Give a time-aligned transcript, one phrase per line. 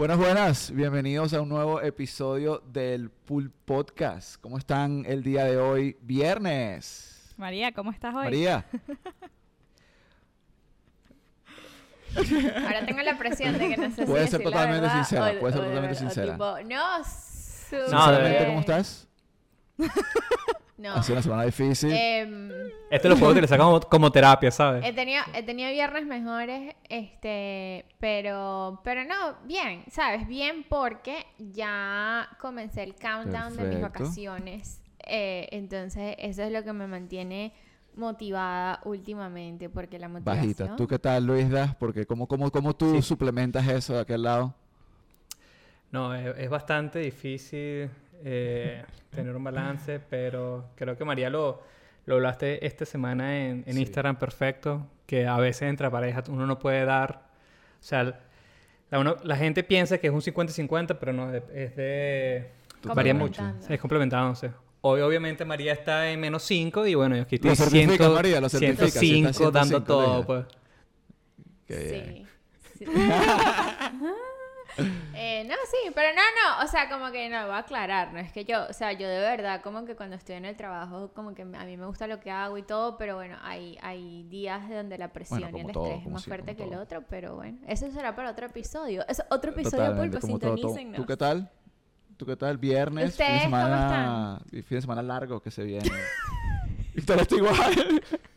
[0.00, 0.70] Buenas, buenas.
[0.70, 4.40] Bienvenidos a un nuevo episodio del Pool Podcast.
[4.40, 5.98] ¿Cómo están el día de hoy?
[6.00, 7.34] Viernes.
[7.36, 8.24] María, ¿cómo estás hoy?
[8.24, 8.64] María.
[12.16, 15.38] Ahora tengo la presión de que no sé Puede si ser totalmente verdad sincera, o-
[15.38, 16.32] puede ser totalmente sincera.
[16.32, 19.06] tipo, no, su- Sinceramente, ¿cómo estás?
[20.80, 20.94] No.
[20.94, 21.92] Ha sido una semana difícil.
[21.92, 22.50] Em,
[22.90, 24.84] Este lo puedo utilizar como, como terapia, ¿sabes?
[24.84, 30.26] he tenido he tenido viernes mejores, este, pero pero no, bien, ¿sabes?
[30.26, 34.80] Bien porque ya comencé el countdown de mis vacaciones.
[35.06, 37.52] eh, entonces, eso es lo que me mantiene
[37.96, 40.76] motivada últimamente porque la motivación Bajita.
[40.76, 41.76] ¿Tú qué tal, Luisda?
[41.78, 43.02] Porque ¿cómo, cómo, cómo tú Sí.
[43.02, 44.54] suplementas eso de aquel lado?
[45.90, 47.90] No, es, es bastante difícil
[48.24, 51.62] eh, tener un balance, pero creo que María lo,
[52.06, 53.80] lo hablaste esta semana en, en Sí.
[53.80, 57.22] Instagram perfecto, que a veces entre parejas uno no puede dar,
[57.80, 58.18] o sea,
[58.90, 62.50] la, uno- la gente piensa que es un 50-50, pero no, es de...
[62.82, 64.50] Varía mucho, es complementándose.
[64.82, 68.14] Hoy obviamente María está en menos 5 y bueno, yo aquí Lo estoy certifica, 100,
[68.14, 70.46] María, lo certifica, sí, está 105 dando 105, todo, pues.
[71.68, 72.26] Sí.
[72.78, 72.84] sí.
[75.14, 78.18] Eh, no, sí, pero no, no, o sea, como que no, voy a aclarar, no
[78.18, 81.12] es que yo, o sea, yo de verdad, como que cuando estoy en el trabajo,
[81.14, 84.24] como que a mí me gusta lo que hago y todo, pero bueno, hay, hay
[84.24, 86.82] días donde la presión y el todo, estrés es más sí, fuerte que el todo.
[86.82, 90.20] otro, pero bueno, eso será para otro episodio, es otro episodio todo, todo.
[90.20, 90.96] sintonícennos.
[90.96, 91.50] ¿Tú qué tal?
[92.16, 92.58] ¿Tú qué tal?
[92.58, 95.90] Viernes, fin de ¿Ustedes cómo semana, fin de semana largo que se viene.
[96.94, 98.02] Victoria está igual.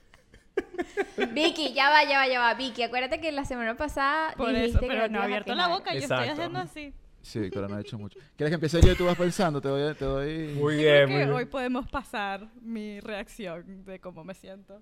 [1.33, 4.69] Vicky, ya va, ya va, ya va, Vicky, acuérdate que la semana pasada Por dijiste
[4.71, 6.23] eso, que pero te no ha abierto la boca, yo Exacto.
[6.23, 6.93] estoy haciendo así.
[7.21, 8.19] Sí, Victoria no ha hecho mucho.
[8.35, 9.61] ¿Quieres que empiece yo y tú vas pensando?
[9.61, 9.95] Te doy...
[9.95, 10.47] Te doy...
[10.59, 11.31] Muy Yo bien, creo muy que bien.
[11.31, 14.81] hoy podemos pasar mi reacción de cómo me siento.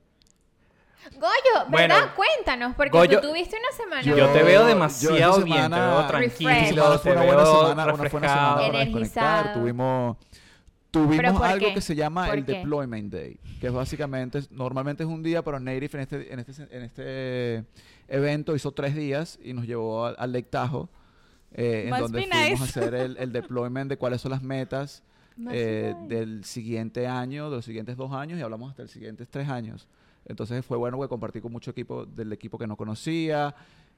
[1.16, 2.16] Goyo, Bueno, ¿verdad?
[2.16, 5.58] Cuéntanos, porque Goyo- tú tuviste una semana Yo- Yo te veo yo demasiado esa bien,
[5.58, 8.56] te semana- veo tranquilo, semana te fue una buena veo semana, una buena semana para
[8.80, 8.88] desconectar.
[8.88, 9.60] Energizado.
[9.60, 10.32] Tuvimos, ¿Pero
[10.92, 11.74] tuvimos algo qué?
[11.74, 12.52] que se llama ¿Por el qué?
[12.54, 16.78] Deployment Day, que es básicamente, normalmente es un día, pero Native en este, en este,
[16.78, 17.66] en este
[18.08, 20.88] evento hizo tres días y nos llevó al, al Lake Tahoe,
[21.54, 22.62] eh, en donde fuimos nice.
[22.62, 25.04] a hacer el, el deployment de cuáles son las metas
[25.52, 26.16] eh, nice.
[26.16, 29.88] del siguiente año, de los siguientes dos años y hablamos hasta los siguientes tres años.
[30.26, 33.56] Entonces fue bueno que compartí con mucho equipo del equipo que no conocía.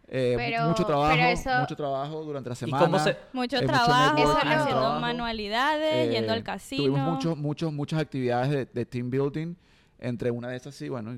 [0.07, 2.85] Eh, Pero- mucho trabajo, pero eso- mucho trabacho durante la ¿Y semana.
[2.85, 3.17] cómo se...?
[3.33, 4.99] Mucho Eh, mucho trabajo, networking, haciendo trabajo.
[4.99, 6.83] manualidades, yendo Eh, al casino.
[6.83, 9.55] Tuvimos muchos, muchos, muchas actividades de, de team building.
[9.99, 11.17] Entre una de esas, sí, bueno,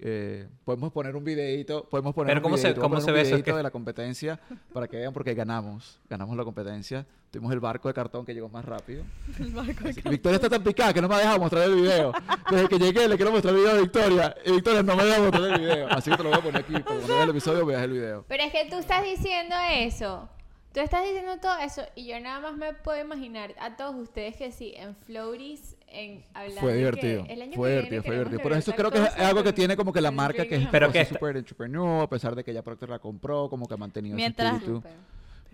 [0.00, 3.20] eh, podemos poner un videito, podemos poner Pero un ¿cómo se- videíto, cómo se ve
[3.20, 3.28] eso?
[3.28, 4.40] Es videíto que- de la competencia
[4.72, 7.06] para que vean porque ganamos, ganamos la competencia.
[7.30, 9.04] Tuvimos el barco de cartón que llegó más rápido.
[9.38, 11.64] El barco de Así que Victoria está tan picada que no me ha dejado mostrar
[11.64, 12.12] el video.
[12.50, 15.20] Desde que llegué le quiero mostrar el video a Victoria y Victoria no me deja
[15.20, 15.88] mostrar el video.
[15.90, 16.72] Así que te lo voy a poner aquí.
[16.72, 18.24] para Cuando veas el episodio veas el video.
[18.28, 20.28] Pero es que tú estás diciendo eso.
[20.72, 24.36] Tú estás diciendo todo eso y yo nada más me puedo imaginar a todos ustedes
[24.36, 27.24] que sí, en Floris, en hablando Fue de que divertido.
[27.28, 28.42] el año Fue que divertido, fue divertido.
[28.42, 30.90] Por eso creo que es algo que tiene como que la marca que es Pero
[30.92, 34.16] que- super entrepreneur, a pesar de que ya Procter la compró, como que ha mantenido
[34.16, 34.76] Mientras- espíritu.
[34.76, 34.92] Súper.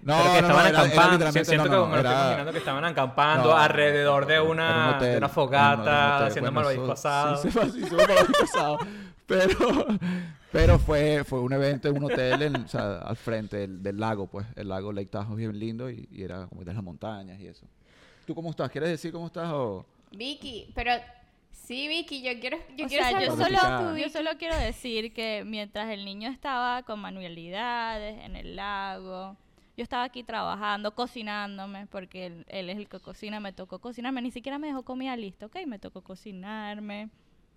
[0.05, 1.13] No, pero que no, no, estaban era- era acampando.
[1.13, 3.57] literalmente- siento no, que no, como me lo estoy era- imaginando que estaban acampando No,
[3.57, 5.01] alrededor de era un una, hotel.
[5.01, 7.37] de una No, no, era un fogata, haciendo Bueno, eso- asado.
[7.37, 8.79] Sí, se fue así, se fue malvavisco asado.
[9.27, 9.87] Pero,
[10.51, 13.99] pero fue, fue un evento en un hotel en, o sea, al frente del, del
[14.01, 14.45] lago, pues.
[14.57, 17.47] El lago Lake Tahoe es bien lindo y, y era como de las montañas y
[17.47, 17.65] eso.
[18.27, 18.71] ¿Tú cómo estás?
[18.71, 19.87] ¿Quieres decir cómo estás o...?
[20.15, 20.93] Vicky, pero
[21.51, 25.13] sí, Vicky, yo quiero, yo o quiero sea, saber yo solo, yo solo quiero decir
[25.13, 29.37] que mientras el niño estaba con manualidades en el lago,
[29.77, 34.21] yo estaba aquí trabajando, cocinándome, porque él, él es el que cocina, me tocó cocinarme,
[34.23, 35.57] ni siquiera me dejó comida lista, ¿ok?
[35.67, 37.09] Me tocó cocinarme,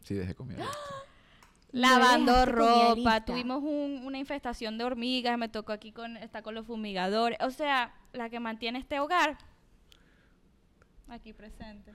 [0.02, 0.60] Sí, dejé comida.
[0.60, 0.78] lista.
[1.72, 6.66] lavando ropa, tuvimos un- una infestación de hormigas, me tocó aquí con, está con los
[6.66, 9.38] fumigadores, o sea, la que mantiene este hogar,
[11.10, 11.92] aquí presente.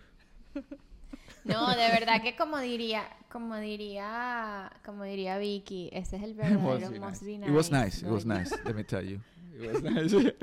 [1.44, 3.02] No, de verdad que como diría,
[3.32, 8.02] como diría, como diría Vicky, ese es el verdadero It must be It was nice,
[8.02, 8.06] nice.
[8.06, 8.54] It was nice.
[8.64, 9.20] Let me tell you.
[9.60, 10.12] It was nice.
[10.14, 10.34] It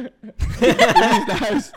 [0.62, 1.72] is nice.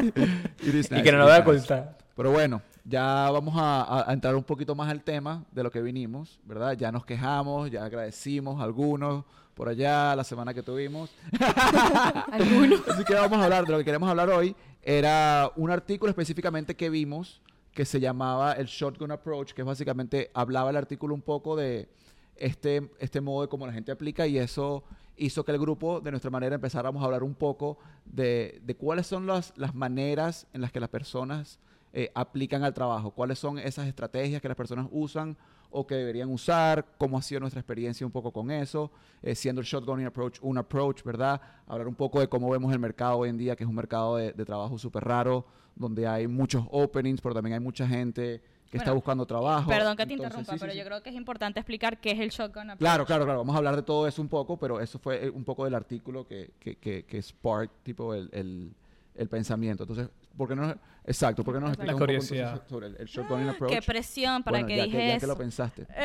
[0.62, 1.50] It is Y nice, que no lo voy a nice.
[1.50, 1.98] ocultar.
[2.16, 5.70] Pero bueno, ya vamos a, a- a entrar un poquito más al tema de lo
[5.70, 6.72] que vinimos, ¿verdad?
[6.76, 9.24] Ya nos quejamos, ya agradecimos a algunos
[9.54, 11.10] por allá la semana que tuvimos.
[12.32, 12.88] Algunos.
[12.88, 14.54] Así que vamos a hablar de lo que queremos hablar hoy.
[14.82, 17.40] Era un artículo específicamente que vimos
[17.80, 21.88] que se llamaba el Shotgun Approach, que básicamente hablaba el artículo un poco de
[22.36, 24.84] este, este modo de cómo la gente aplica y eso
[25.16, 29.06] hizo que el grupo, de nuestra manera, empezáramos a hablar un poco de, de cuáles
[29.06, 31.58] son las, las maneras en las que las personas
[31.94, 35.38] eh, aplican al trabajo, cuáles son esas estrategias que las personas usan
[35.70, 38.90] o que deberían usar, cómo ha sido nuestra experiencia un poco con eso,
[39.22, 41.40] eh, siendo el shotgunning approach un approach, ¿verdad?
[41.66, 44.16] Hablar un poco de cómo vemos el mercado hoy en día, que es un mercado
[44.16, 45.46] de, de trabajo súper raro,
[45.76, 49.68] donde hay muchos openings, pero también hay mucha gente que está Bueno, buscando trabajo.
[49.68, 50.78] Perdón que te Entonces, interrumpa, sí, sí, pero sí.
[50.78, 52.78] yo creo que es importante explicar qué es el shotgun approach.
[52.78, 53.40] Claro, claro, claro.
[53.40, 55.74] Vamos a hablar de todo eso un poco, pero eso fue eh, un poco del
[55.74, 58.72] artículo que, que, que, que spark, tipo, el, el,
[59.16, 59.82] el pensamiento.
[59.82, 60.08] Entonces,
[60.40, 60.74] ¿por qué no?
[61.04, 62.62] Exacto, ¿por qué no nos La explicas un poco curiosidad.
[62.68, 63.72] sobre el, el shotgunning approach?
[63.72, 65.20] Qué presión para Bueno, que ya dije que, ya eso.
[65.20, 65.86] que lo pensaste.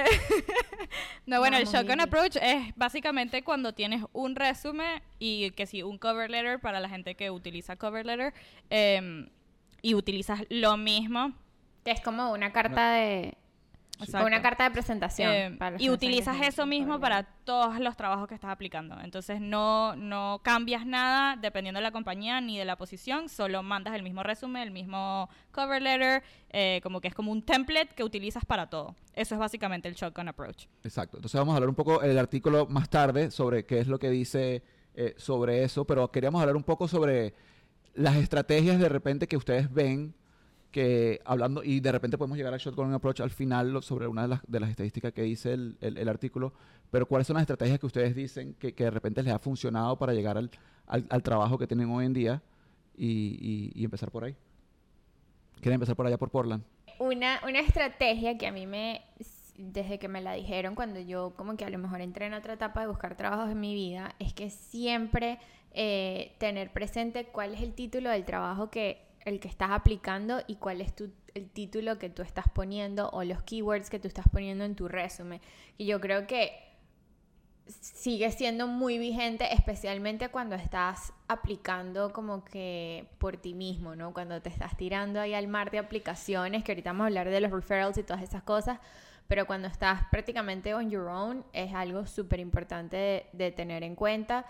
[1.25, 2.03] No, bueno, el Vamos, shotgun Vicky.
[2.03, 6.87] approach es básicamente cuando tienes un resumen y que si un cover letter para la
[6.87, 8.33] gente que utiliza cover letter
[8.69, 9.27] em,
[9.81, 11.33] y utilizas lo mismo
[11.83, 13.35] Que es como una carta de...
[13.99, 14.27] Exacto.
[14.27, 15.57] Una carta de presentación.
[15.57, 18.99] para las y utilizas eso mismo para todos los trabajos que estás aplicando.
[19.01, 23.95] Entonces no, no cambias nada dependiendo de la compañía ni de la posición, solo mandas
[23.95, 28.03] el mismo resumen, el mismo cover letter, eh, como que es como un template que
[28.03, 28.95] utilizas para todo.
[29.13, 30.65] Eso es básicamente el shotgun approach.
[30.83, 31.17] Exacto.
[31.17, 34.09] Entonces vamos a hablar un poco el artículo más tarde sobre qué es lo que
[34.09, 34.63] dice
[34.95, 37.33] eh, sobre eso, pero queríamos hablar un poco sobre
[37.95, 40.13] las estrategias de repente que ustedes ven
[40.75, 44.27] que hablando y de repente podemos llegar al shotgun approach al final sobre una de
[44.27, 46.51] las, de las estadísticas que dice el, el- artículo,
[46.91, 49.97] pero cuáles son las estrategias que ustedes dicen que, que de repente les ha funcionado
[49.97, 50.51] para llegar al,
[50.85, 52.41] al- al trabajo que tienen hoy en día
[52.97, 54.35] y, y- y empezar por ahí.
[55.61, 56.61] ¿Quieren empezar por allá por Portland?
[56.99, 59.01] Una, una estrategia que a mí me,
[59.57, 62.55] desde que me la dijeron, cuando yo como que a lo mejor entré en otra
[62.55, 65.39] etapa de buscar trabajos en mi vida, es que siempre
[65.71, 70.55] eh, tener presente cuál es el título del trabajo que el que estás aplicando y
[70.55, 74.25] cuál es tu, el título que tú estás poniendo o los keywords que tú estás
[74.31, 75.41] poniendo en tu resumen.
[75.77, 76.51] Y yo creo que
[77.67, 84.13] sigue siendo muy vigente, especialmente cuando estás aplicando como que por ti mismo, ¿no?
[84.13, 87.41] Cuando te estás tirando ahí al mar de aplicaciones, que ahorita vamos a hablar de
[87.41, 88.79] los referrals y todas esas cosas,
[89.27, 93.95] pero cuando estás prácticamente on your own es algo súper importante de, de tener en
[93.95, 94.45] cuenta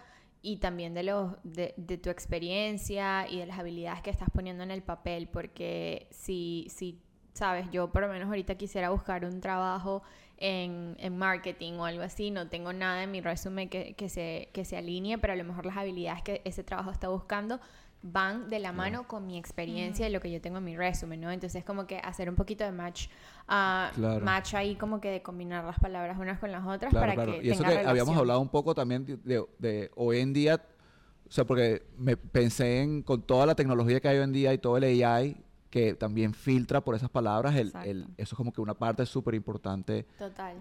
[0.45, 4.62] y también de, los, de, de tu experiencia y de las habilidades que estás poniendo
[4.62, 7.01] en el papel, porque si, si
[7.33, 10.03] sabes, yo por lo menos ahorita quisiera buscar un trabajo
[10.38, 14.50] en, en marketing o algo así, no tengo nada en mi resumen que, que, se,
[14.53, 17.59] que se alinee, pero a lo mejor las habilidades que ese trabajo está buscando
[18.07, 21.19] van de la mano con mi experiencia y lo que yo tengo en mi resumen,
[21.22, 21.31] ¿no?
[21.31, 23.07] Entonces como que hacer un poquito de match,
[23.48, 24.24] Claro.
[24.24, 27.31] match ahí como que de combinar las palabras unas con las otras Claro, para claro.
[27.42, 30.34] que Y eso tenga que habíamos hablado un poco también de, de- de hoy en
[30.34, 30.62] día,
[31.28, 34.54] o sea, porque me pensé en con toda la tecnología que hay hoy en día
[34.54, 35.38] y todo el AI
[35.72, 37.69] que también filtra por esas palabras, el,
[38.18, 40.06] eso es como que una parte súper importante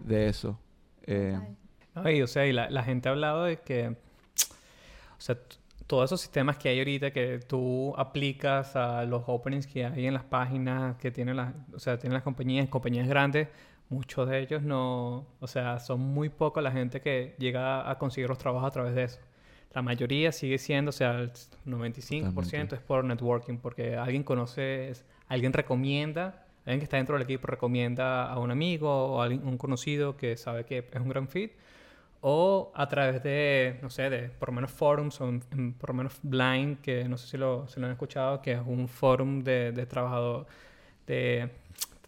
[0.03, 0.59] de eso.
[1.03, 1.57] Eh, total.
[2.05, 5.39] No, y, o sea, y la, la gente ha hablado de que, o sea,
[5.87, 10.15] todos esos sistemas que hay ahorita que tú aplicas a los openings que hay en
[10.15, 13.49] las páginas que tienen las, o sea, tienen las compañías, compañías grandes,
[13.91, 18.29] muchos de ellos no, o sea, son muy poco la gente que llega a conseguir
[18.29, 19.21] los trabajos a través de eso.
[19.75, 21.33] La mayoría sigue siendo, o sea, el
[21.67, 22.75] 95% Totalmente.
[22.77, 24.93] es por networking, porque alguien conoce,
[25.29, 29.47] alguien recomienda, alguien que está dentro del equipo recomienda a un amigo o a alguien-
[29.47, 31.53] un conocido que sabe que es un gran fit,
[32.27, 35.91] o a través de, no sé, de por lo menos forums o en- en por
[35.91, 38.89] lo menos Blind, que no sé si lo, si lo han escuchado, que es un
[38.89, 40.47] forum de, de trabajador,
[41.07, 41.51] de,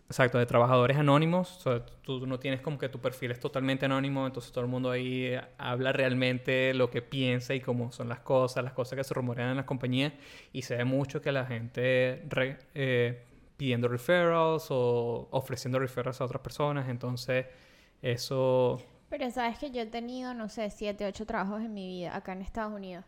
[0.06, 1.56] exacto, de trabajadores anónimos.
[1.58, 4.70] O sea, tú no tienes como que tu perfil es totalmente anónimo, entonces todo el
[4.70, 9.04] mundo ahí habla realmente lo que piensa y cómo son las cosas, las cosas que
[9.04, 10.12] se rumorean en las compañías,
[10.52, 13.22] y se ve mucho que la gente re- eh,
[13.56, 17.46] pidiendo referrals o ofreciendo referrals a otras personas, entonces
[18.02, 18.82] eso...
[19.08, 22.32] Pero sabes que yo he tenido, no sé, siete, ocho trabajos en mi vida acá
[22.32, 23.04] en Estados Unidos.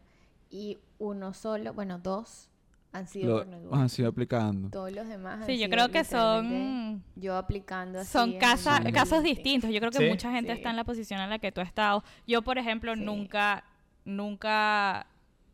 [0.51, 2.49] Y uno solo, bueno, dos
[2.93, 4.71] han sido lo han sido aplicando.
[4.71, 7.05] Todos los demás han Sí, yo sido creo que son...
[7.17, 9.71] Yo aplicando así Son casa- casos distintos.
[9.71, 10.09] Yo creo que Sí.
[10.09, 10.57] mucha gente Sí.
[10.59, 12.03] está en la posición en la que tú has estado.
[12.27, 13.01] Yo, por ejemplo, Sí.
[13.03, 13.65] nunca,
[14.05, 15.07] nunca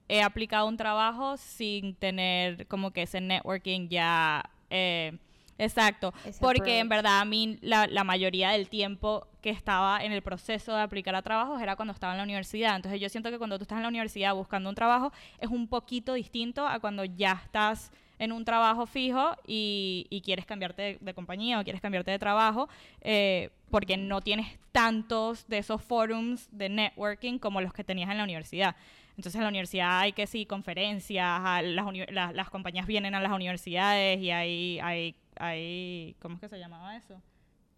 [0.08, 5.18] he aplicado un trabajo sin tener como que ese networking ya eh,
[5.58, 6.12] exacto.
[6.24, 10.22] Ese Porque en verdad a mí la, la mayoría del tiempo que estaba en el
[10.22, 12.76] proceso de aplicar a trabajos era cuando estaba en la universidad.
[12.76, 15.68] Entonces yo siento que cuando tú estás en la universidad buscando un trabajo es un
[15.68, 21.60] poquito distinto a cuando ya estás en un trabajo fijo y, quieres cambiarte de, compañía
[21.60, 22.70] o quieres cambiarte de trabajo
[23.02, 28.16] eh, porque no tienes tantos de esos forums de networking como los que tenías en
[28.16, 28.76] la universidad.
[29.10, 33.20] Entonces en la universidad hay que sí, conferencias, las, uni- la- las compañías vienen a
[33.20, 37.20] las universidades y hay, hay, hay ¿cómo es que se llamaba eso?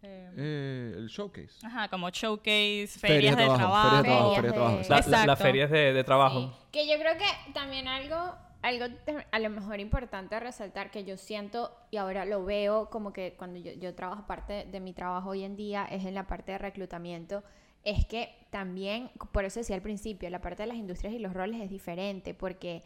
[0.03, 1.65] Eh, Eh, el showcase.
[1.65, 4.77] Ajá, como showcase, Ferias ferias, de de trabajo, ferias de trabajo, Ferias de trabajo.
[4.89, 6.39] La- la- las ferias de, de trabajo.
[6.41, 8.85] Sí, Que yo creo que también algo, algo
[9.31, 13.59] a lo mejor importante resaltar que yo siento y ahora lo veo como que cuando
[13.59, 16.57] yo, yo trabajo parte de mi trabajo hoy en día es en la parte de
[16.59, 17.43] reclutamiento
[17.83, 21.33] es que también por eso decía al principio la parte de las industrias y los
[21.33, 22.83] roles es diferente porque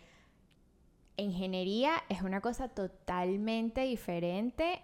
[1.17, 4.81] ingeniería es una cosa totalmente diferente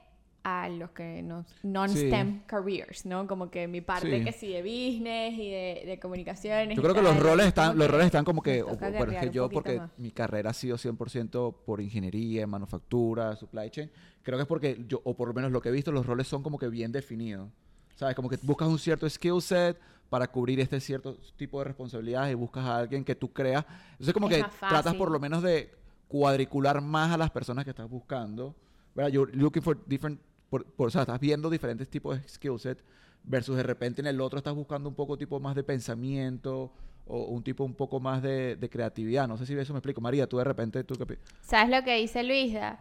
[0.49, 3.27] a los que no non-STEM careers, ¿no?
[3.27, 4.23] Como que mi parte Sí.
[4.23, 6.75] que sí de business y de, de comunicaciones.
[6.75, 9.11] Yo creo que tal, los roles es están, los roles están como que, o- bueno,
[9.11, 9.91] es que yo porque más.
[9.97, 13.91] mi carrera ha sido 100% por ingeniería, en manufactura, supply chain,
[14.23, 16.27] creo que es porque yo, o por lo menos lo que he visto, los roles
[16.27, 17.49] son como que bien definidos.
[17.95, 18.15] ¿Sabes?
[18.15, 19.77] Como que buscas un cierto skill set
[20.09, 23.65] para cubrir este cierto tipo de responsabilidades y buscas a alguien que tú creas.
[23.93, 25.71] Entonces como Es que tratas por lo menos de
[26.07, 28.55] cuadricular más a las personas que estás buscando.
[28.95, 29.11] ¿Verdad?
[29.11, 32.83] You're looking for different, por, por- o sea, estás viendo diferentes tipos de skill set
[33.23, 36.71] versus de repente en el otro estás buscando un poco tipo más de pensamiento
[37.05, 39.27] o un tipo un poco más de, de creatividad.
[39.27, 40.01] No sé si eso me explico.
[40.01, 42.79] María, tú de repente, tú qué ¿Sabes lo que dice Luisa?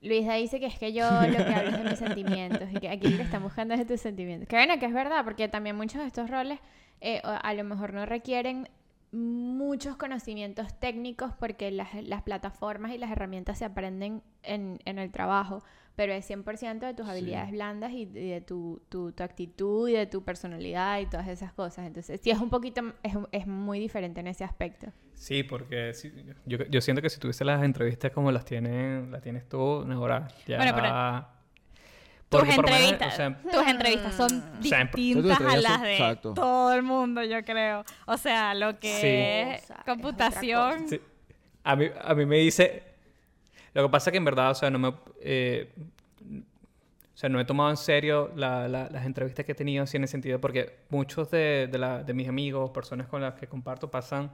[0.00, 2.88] Luisa dice que es que yo lo que hablo es de mis sentimientos y que
[2.88, 4.48] aquí lo que están buscando es de tus sentimientos.
[4.48, 6.58] Que bueno, que es verdad, porque también muchos de estos roles
[7.00, 8.68] eh, a lo mejor no requieren
[9.12, 15.12] muchos conocimientos técnicos porque las, las plataformas y las herramientas se aprenden en, en el
[15.12, 15.62] trabajo,
[15.94, 17.10] pero es 100% de tus Sí.
[17.12, 21.52] habilidades blandas y de tu, tu, tu actitud y de tu personalidad y todas esas
[21.52, 21.86] cosas.
[21.86, 24.86] Entonces, sí, es un poquito, es, es muy diferente en ese aspecto.
[25.14, 25.92] Sí, porque
[26.46, 29.58] yo, yo siento que si tuviese las entrevistas como las tienen, las tienes tú,
[29.92, 30.56] ahora ya...
[30.56, 31.26] Bueno, pero-
[32.28, 34.26] Porque tus menos, entrevistas, o sea, tus entrevistas son
[34.58, 36.32] O sea, en- distintas a las de exacto.
[36.32, 37.84] todo el mundo, yo creo.
[38.06, 39.52] O sea, lo que Sí.
[39.54, 40.88] es O sea, es computación.
[40.88, 41.00] Sí.
[41.64, 42.82] A mí, a mí me dice...
[43.74, 44.94] Lo que pasa es que en verdad, o sea, no me...
[45.20, 45.72] eh,
[47.14, 49.96] o sea, no he tomado en serio la- la- las entrevistas que he tenido así
[49.96, 51.68] en el sentido porque muchos de,
[52.06, 54.30] de mis amigos, personas con las que comparto, pasan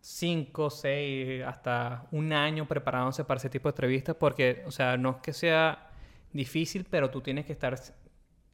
[0.00, 5.10] cinco, seis, hasta un año preparándose para ese tipo de entrevistas porque, o sea, no
[5.12, 5.90] es que sea
[6.32, 7.78] difícil, pero tú tienes que estar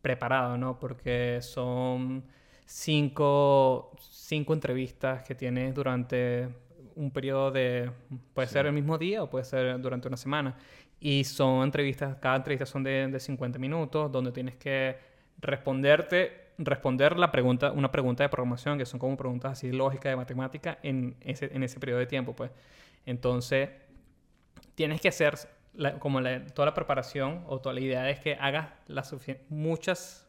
[0.02, 0.78] preparado, ¿no?
[0.78, 2.24] Porque son
[2.64, 6.48] cinco, cinco entrevistas que tienes durante
[6.96, 7.90] un periodo de,
[8.34, 10.56] puede ser el mismo día o puede ser durante una semana.
[11.00, 14.98] Y son entrevistas, cada entrevista son de, de 50 minutos, donde tienes que
[15.38, 20.16] responderte, responder la pregunta, una pregunta de programación, que son como preguntas así lógicas de
[20.16, 22.50] matemática en ese, en ese periodo de tiempo, pues.
[23.06, 23.70] Entonces,
[24.74, 25.36] tienes que hacer
[25.74, 29.14] la- como la- toda la preparación o toda la idea es que hagas las
[29.48, 30.26] muchas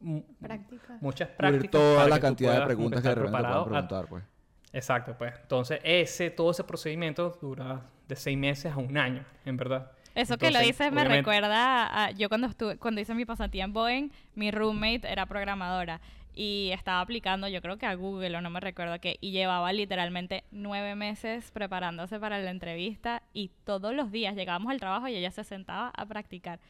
[0.00, 0.98] mu- Práctica.
[1.00, 3.64] muchas cubrir prácticas toda para la que tú cantidad de preguntas que de repente a-
[3.64, 4.24] preguntar, pues.
[4.72, 5.34] Exacto, pues.
[5.42, 9.92] Entonces, ese, todo ese procedimiento dura de seis meses a un año, en verdad.
[10.14, 13.88] Eso que lo Entonces, dices me recuerda a yo cuando estuve cuando hice mi pasatiempo
[13.88, 16.02] en mi roommate era programadora
[16.34, 19.72] y estaba aplicando yo creo que a Google o no me recuerdo qué y llevaba
[19.72, 25.16] literalmente nueve meses preparándose para la entrevista y todos los días llegábamos al trabajo y
[25.16, 26.60] ella se sentaba a practicar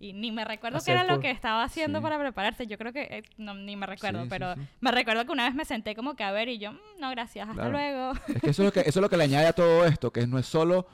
[0.00, 1.22] y ni me recuerdo qué era lo full.
[1.22, 2.02] que estaba haciendo Sí.
[2.02, 4.60] para prepararse yo creo que eh, no, ni me recuerdo Sí, pero sí.
[4.80, 7.10] me recuerdo que una vez me senté como que a ver y yo "Mm, no
[7.10, 7.70] gracias hasta Claro.
[7.72, 9.84] luego Es que eso es lo que, eso es lo que le añade a todo
[9.84, 10.86] esto, que no es solo...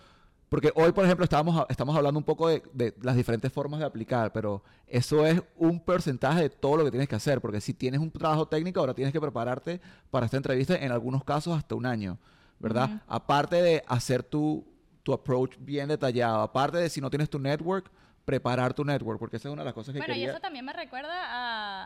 [0.50, 3.80] Porque hoy, por ejemplo, estábamos, a- estamos hablando un poco de, de las diferentes formas
[3.80, 7.60] de aplicar, pero eso es un porcentaje de todo lo que tienes que hacer, porque
[7.60, 9.80] si tienes un trabajo técnico, ahora tienes que prepararte
[10.12, 12.18] para esta entrevista, en algunos casos hasta un año,
[12.60, 13.02] ¿verdad?
[13.08, 14.64] Aparte de hacer tu,
[15.02, 17.90] tu approach bien detallado, aparte de si no tienes tu network,
[18.24, 20.30] preparar tu network, porque esa es una de las cosas que Bueno, y quería...
[20.32, 21.12] eso también me recuerda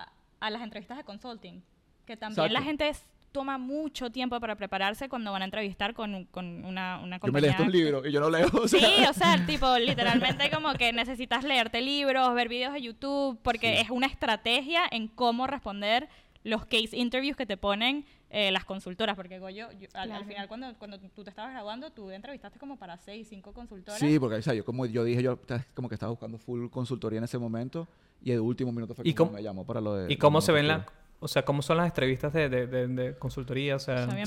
[0.03, 1.63] a, a las entrevistas de consulting,
[2.07, 2.53] que también Exacto.
[2.53, 6.99] la gente es- toma mucho tiempo para prepararse cuando van a entrevistar con, con una,
[6.99, 7.33] una Yo compañía.
[7.33, 8.81] me leo estos libros y yo no leo, o sea...
[8.81, 13.75] Sí, o sea, tipo, literalmente como que necesitas leerte libros, ver videos de YouTube, porque
[13.77, 13.83] Sí.
[13.83, 16.09] es una estrategia en cómo responder
[16.43, 20.75] los case interviews que te ponen eh, las consultoras, porque Goyo, yo- al, final cuando,
[20.79, 23.99] cuando tú te estabas graduando, tú entrevistaste como para seis, cinco consultoras.
[24.01, 25.39] Sí, porque o sea, yo como yo dije, yo
[25.75, 27.89] como que estaba buscando full consultoría en ese momento
[28.23, 30.13] y de último minuto fue ¿Y como me llamó para lo de...
[30.13, 30.83] ¿Y cómo se ven las...
[31.21, 33.75] O sea, cómo son las entrevistas de, de, de- de consultoría?
[33.75, 34.21] O sea, Son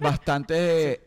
[0.00, 1.03] bastante...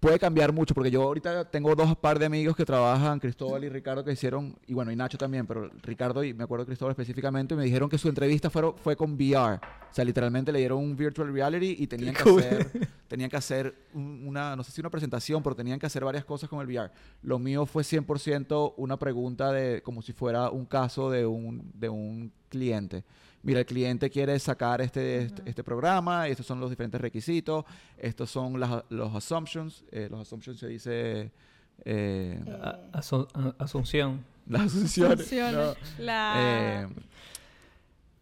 [0.00, 3.68] Puede cambiar mucho porque yo ahorita tengo dos par de amigos que trabajan, Cristóbal y
[3.68, 6.92] Ricardo, que hicieron, y bueno, y Nacho también, pero Ricardo y me acuerdo de Cristóbal
[6.92, 9.56] específicamente, me dijeron que su entrevista fueron, fue con VR.
[9.90, 13.74] O sea, literalmente le dieron un virtual reality y tenían que hacer, tenían que hacer
[13.94, 16.66] un- una, no sé si una presentación, pero tenían que hacer varias cosas con el
[16.66, 16.90] VR.
[17.22, 21.88] Lo mío fue 100% una pregunta de, como si fuera un caso de un, de
[21.88, 23.04] un cliente.
[23.42, 27.64] Mira, el cliente quiere sacar este, este, este programa, y estos son los diferentes requisitos,
[27.96, 31.30] estos son las- los assumptions, eh, los assumptions se dice...
[31.84, 32.40] eh,
[32.92, 34.24] Asunción.
[34.48, 35.18] las asunciones.
[35.20, 35.76] Asunciones.
[35.98, 36.04] ¿no?
[36.04, 36.34] La...
[36.36, 36.88] Eh,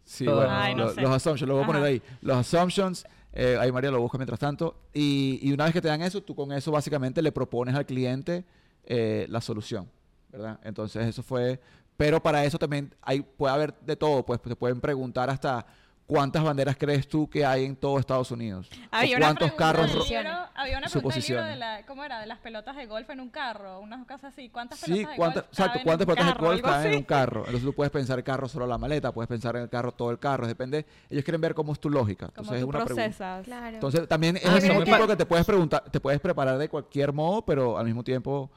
[0.03, 1.01] sí, Todo- bueno, Ay, no lo- sé.
[1.01, 1.89] los assumptions, lo voy a poner Ajá.
[1.89, 2.01] ahí.
[2.21, 3.05] Los assumptions,
[3.39, 4.75] Eh, ahí María lo busca mientras tanto.
[4.95, 7.85] Y, y una vez que te dan eso, tú con eso básicamente le propones al
[7.85, 8.45] cliente
[8.83, 9.87] eh, la solución,
[10.31, 10.59] ¿verdad?
[10.63, 11.59] Entonces eso fue...
[11.97, 15.65] Pero para eso también hay, puede haber de todo, pues te pueden preguntar hasta
[16.05, 18.69] cuántas banderas crees tú que hay en todo Estados Unidos.
[18.91, 20.07] Había o una cuántos pregunta carros...
[20.07, 21.49] del libro- había una pregunta del libro suposiciones.
[21.49, 22.19] de la, ¿cómo era?
[22.21, 24.47] De las pelotas de golf en un carro, unas cosas así.
[24.49, 26.45] ¿Cuántas Sí, pelotas de golf exacto, cuántas un pelotas de carro?
[26.45, 27.39] golf Algo caben en un carro.
[27.41, 30.11] Entonces tú puedes pensar el carro solo la maleta, puedes pensar en el carro todo
[30.11, 30.85] el carro, depende.
[31.09, 32.27] Ellos quieren ver cómo es tu lógica.
[32.27, 33.41] Entonces es tú una pregunta.
[33.43, 33.67] Claro.
[33.73, 36.69] Entonces también es el mismo me tipo que te puedes preguntar, te puedes preparar de
[36.69, 38.49] cualquier modo, pero al mismo tiempo.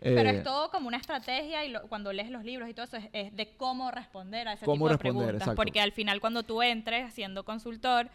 [0.00, 2.84] Pero eh, es todo como una estrategia y lo- cuando lees los libros y todo
[2.84, 5.34] eso es, es de cómo responder a ese Cómo tipo de responder, preguntas.
[5.42, 5.56] exacto.
[5.56, 8.08] Porque al final cuando tú entres siendo consultor,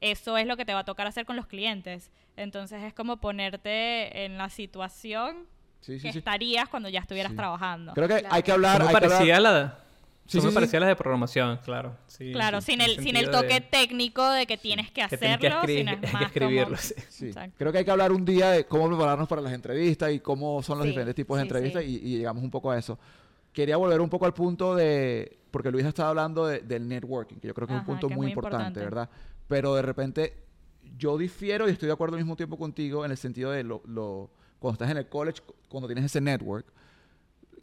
[0.00, 2.10] eso es lo que te va a tocar hacer con los clientes.
[2.36, 5.46] Entonces es como ponerte en la situación
[5.80, 6.18] sí, sí, que sí.
[6.18, 7.36] estarías cuando ya estuvieras Sí.
[7.36, 7.94] trabajando.
[7.94, 8.34] Creo que Claro.
[8.34, 8.82] hay que hablar.
[8.82, 9.78] Hay que hablar- parecía la...
[10.26, 10.54] Sí, eso sí, me sí.
[10.54, 11.96] parecía la de programación, claro.
[12.06, 15.02] Sí, Claro, sí, sin el, sin el toque de- técnico de que tienes que que
[15.02, 16.64] hacerlo, tienes que, sino es hay más que escribirlo.
[16.64, 16.94] como- sí.
[17.10, 17.26] Sí.
[17.26, 17.54] Exacto.
[17.58, 20.62] Creo que hay que hablar un día de cómo prepararnos para las entrevistas y cómo
[20.62, 22.00] son los Sí, diferentes tipos de sí, entrevistas sí.
[22.02, 22.98] Y, y llegamos un poco a eso.
[23.52, 27.48] Quería volver un poco al punto de, porque Luis estaba hablando de- del networking, que
[27.48, 28.80] yo creo que es un Ajá, punto que muy muy importante, importante.
[28.80, 29.10] ¿verdad?
[29.46, 30.34] Pero de repente
[30.96, 33.82] yo difiero y estoy de acuerdo al mismo tiempo contigo en el sentido de lo,
[33.86, 36.66] lo- cuando estás en el college, cuando tienes ese network,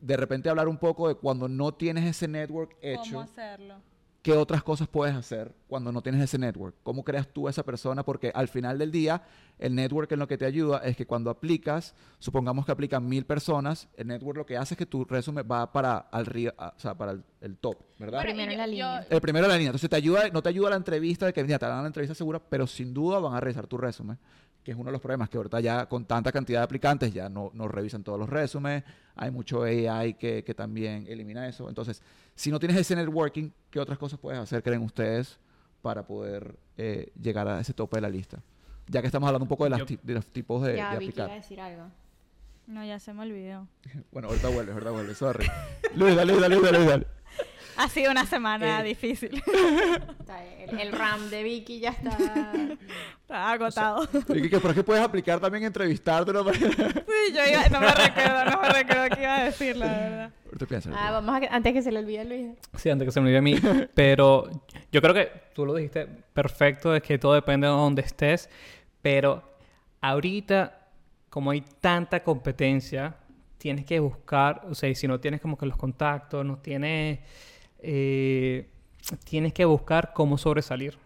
[0.01, 3.01] de repente hablar un poco de cuando no tienes ese network hecho.
[3.11, 3.75] ¿Cómo hacerlo?
[4.23, 6.75] ¿Qué otras cosas puedes hacer cuando no tienes ese network?
[6.83, 8.03] ¿Cómo creas tú a esa persona?
[8.03, 9.23] Porque al final del día,
[9.57, 13.25] el network en lo que te ayuda es que cuando aplicas, supongamos que aplican mil
[13.25, 16.71] personas, el network lo que hace es que tu resumen va para, al río, a-
[16.77, 18.19] o sea, para el, el top, ¿verdad?
[18.19, 19.01] Bueno, Primero en la línea.
[19.01, 19.69] yo- el primero de la línea.
[19.69, 22.13] Entonces te ayuda, no te ayuda la entrevista de que mira, te dan la entrevista
[22.13, 24.19] segura, pero sin duda van a revisar tu resumen,
[24.63, 27.29] que es uno de los problemas que ahorita ya con tanta cantidad de aplicantes ya
[27.29, 28.83] no, no revisan todos los resúmenes.
[29.15, 31.67] Hay mucho AI que, que también elimina eso.
[31.67, 32.01] Entonces,
[32.35, 35.39] si no tienes ese networking, ¿qué otras cosas puedes hacer, creen ustedes,
[35.81, 38.39] para poder eh, llegar a ese tope de la lista?
[38.87, 41.05] Ya que estamos hablando un poco de, las Yo- de los tipos de, ya de
[41.05, 41.85] iba a decir algo.
[42.67, 43.67] No, ya se me olvidó.
[44.11, 45.47] Bueno, ahorita vuelve, ahorita vuelve, sorry.
[45.95, 47.07] Luis, dale, dale, dale, dale.
[47.77, 48.83] Ha sido una semana Eh.
[48.83, 49.41] difícil.
[50.69, 52.13] El, el RAM de Vicky ya está.
[53.29, 54.07] Agotado.
[54.09, 56.53] Que, pero es que puedes aplicar también entrevistarte manera.
[56.61, 60.31] Sí, yo iba, no me recuerdo, no me recuerdo qué iba a decir, la verdad.
[60.45, 60.89] Ahorita piensa.
[60.95, 62.47] Ah, vamos a antes que se le olvide a Luis.
[62.77, 63.87] Sí, antes que se me olvide a mí.
[63.93, 64.49] Pero
[64.91, 68.49] yo creo que tú lo dijiste perfecto, es que todo depende de donde estés.
[69.01, 69.43] Pero
[70.01, 70.80] ahorita,
[71.31, 73.15] como hay tanta competencia,
[73.57, 77.19] tienes que buscar, o sea, y si no tienes como que los contactos, no tienes,
[77.79, 78.69] eh,
[79.23, 80.97] tienes que buscar cómo sobresalir.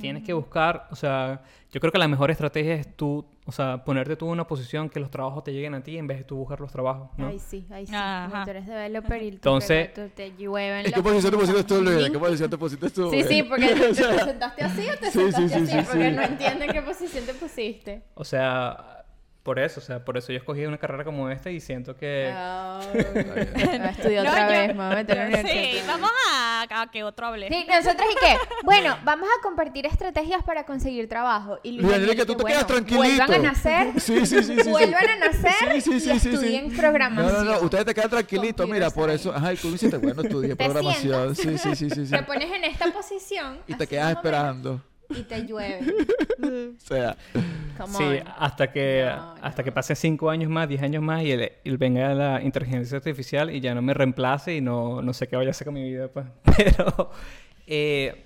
[0.00, 3.82] Tienes que buscar, o sea, yo creo que la mejor estrategia es tú, o sea,
[3.84, 6.24] ponerte tú en una posición que los trabajos te lleguen a ti en vez de
[6.24, 7.26] tú buscar los trabajos, ¿no?
[7.26, 7.92] Ay, sí, ay, sí.
[7.96, 8.44] Ajá.
[8.44, 11.82] Tú eres developer y Entonces- tú te llueven ¿En qué los posición te pusiste tú,
[11.82, 11.96] Luis?
[11.96, 12.12] ¿En link.
[12.12, 13.10] qué posición te pusiste tú?
[13.10, 15.80] Sí, sí, porque te, te sea, presentaste así o te sí, sentaste sí, sí, así,
[15.80, 16.16] sí, porque sí.
[16.16, 18.02] no entiendo en qué posición te pusiste.
[18.14, 18.97] O sea,
[19.48, 22.30] por eso, o sea, por eso yo escogí una carrera como esta y siento que...
[22.36, 26.10] Oh, voy a estudiar No, otra yo- vez, me voy a meter en Sí, vamos
[26.30, 27.48] a, a que otro hable.
[27.48, 28.36] Sí, nosotros y qué.
[28.62, 31.58] Bueno, vamos a compartir estrategias para conseguir trabajo.
[31.62, 33.02] Y Luis que tú te quedas tranquilito.
[33.26, 33.88] Vuelvan a nacer.
[33.98, 34.70] Sí, sí, sí, sí, sí.
[34.70, 36.28] Vuelvan a nacer Sí, sí, sí, y sí, sí.
[36.34, 37.46] estudien No, programación.
[37.46, 39.32] no, no, ustedes te quedan tranquilitos, mira, por eso.
[39.34, 41.34] Ajá, y tú hiciste, bueno, estudié programación.
[41.34, 42.12] Sí, sí, sí, sí, sí.
[42.12, 43.60] Te pones en esta posición.
[43.66, 44.82] Y te quedas esperando.
[45.18, 45.80] Y te llueve.
[46.76, 47.16] O sea,
[47.76, 48.22] Come Sí, on.
[48.38, 49.64] hasta que, No, hasta no.
[49.64, 53.50] que pasen 5 años más, 10 años más y, el- y venga la inteligencia artificial
[53.50, 55.82] y ya no me reemplace y no, no sé qué vaya a hacer con mi
[55.84, 56.26] vida, pues.
[56.56, 57.10] Pero,
[57.66, 58.24] eh,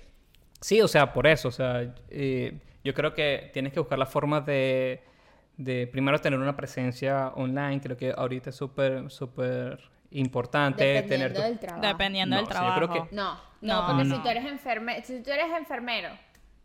[0.61, 2.53] sí, o sea, por eso, o sea, eh,
[2.83, 5.01] yo creo que tienes que buscar la forma de,
[5.57, 9.79] de primero tener una presencia online, creo que ahorita es súper, súper
[10.11, 11.87] importante tener Dependiendo tu- del trabajo.
[11.87, 13.09] Dependiendo No, del o sea, yo creo trabajo.
[13.09, 14.15] que- No, No, no, porque no.
[14.15, 16.09] si tú eres enfermero, si tú eres enfermero,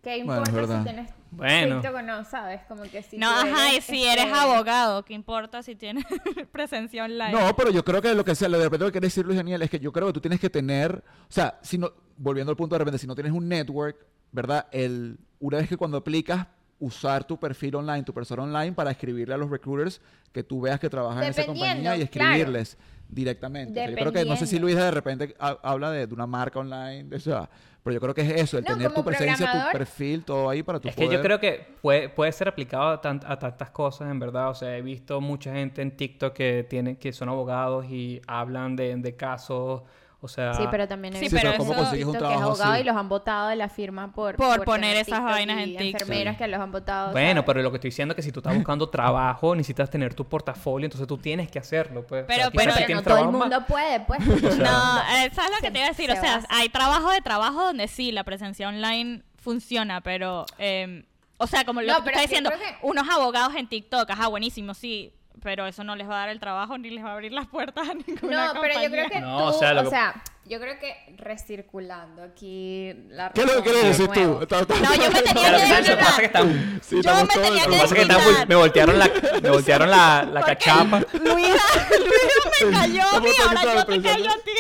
[0.03, 0.79] ¿qué Bueno, es importa verdad.
[0.79, 1.81] si tienes Bueno.
[1.81, 2.61] TikTok o no, sabes?
[2.69, 6.05] Como que si No, ajá, y eres, si este, eres abogado, ¿qué importa si tienes
[6.53, 7.33] presencia online?
[7.33, 9.37] no, pero yo creo que lo que sea, de repente lo que quiere decir Luis
[9.37, 12.51] Daniel es que yo creo que tú tienes que tener, o sea, si no, volviendo
[12.51, 13.97] al punto de repente, si no tienes un network,
[14.33, 14.67] ¿verdad?
[14.73, 16.47] El, una vez que cuando aplicas,
[16.81, 20.01] usar tu perfil online, tu persona online para escribirle a los recruiters
[20.33, 22.35] que tú veas que trabajan en esa compañía y claro.
[22.35, 22.77] escribirles
[23.09, 23.73] directamente.
[23.73, 24.59] O sea, yo creo que no sé si.
[24.59, 27.49] Luis de repente ha- habla de, de una marca online, de eso,
[27.83, 30.62] pero yo creo que es eso, el No, tener tu presencia, tu perfil, todo ahí
[30.62, 33.71] para tu Es que yo creo que puede, puede ser aplicado a, tan- a tantas
[33.71, 34.51] cosas, en verdad.
[34.51, 38.77] O sea, he visto mucha gente en TikTok que, tienen, que son abogados y hablan
[38.77, 39.83] de, de casos,
[40.21, 40.53] o sea...
[40.55, 42.81] Sí, pero también he Sí, pero que ¿cómo eso- consigues un que es trabajo así?
[42.81, 46.01] y los han votado de la firma por, Por poner esas vainas en y TikTok.
[46.03, 47.13] enfermeras que los han votado.
[47.13, 47.45] Bueno, ¿sabes?
[47.47, 50.25] pero lo que estoy diciendo es que si tú estás buscando trabajo, necesitas tener tu
[50.27, 52.25] portafolio, entonces tú tienes que hacerlo, pues.
[52.27, 54.19] Pero- pero- si Pero tienes no todo el más- mundo puede, pues.
[54.59, 56.11] No, eh, ¿sabes lo que Se- te iba a decir?
[56.11, 56.49] O se sea, basa.
[56.51, 61.05] hay trabajo de trabajo donde sí, la presencia online funciona, pero eh,
[61.41, 64.11] O sea, como lo No, que tú pero estás diciendo, que- unos abogados en TikTok,
[64.11, 67.11] ajá, buenísimo, sí, pero eso no les va a dar el trabajo ni les va
[67.11, 69.09] a abrir las puertas a ninguna No, pero yo creo compañía.
[69.11, 73.31] que No, tú, o o sea, sea, lo que- yo creo que recirculando aquí la
[73.33, 74.37] ¿Qué es lo que quieres de decir nuevo.
[74.37, 74.42] tú?
[74.44, 76.81] Está- está- No, yo me tenía que lo que pasa es que están...
[76.83, 78.44] Sí, Yo estamos me todos- tenía que Lo que pasa es que están desquitar.
[78.46, 79.11] vol- me voltearon la,
[79.42, 81.01] me voltearon la, la cachapa.
[81.12, 84.51] Luisa, Luisa me cayó a mí, ahora yo te callo a ti.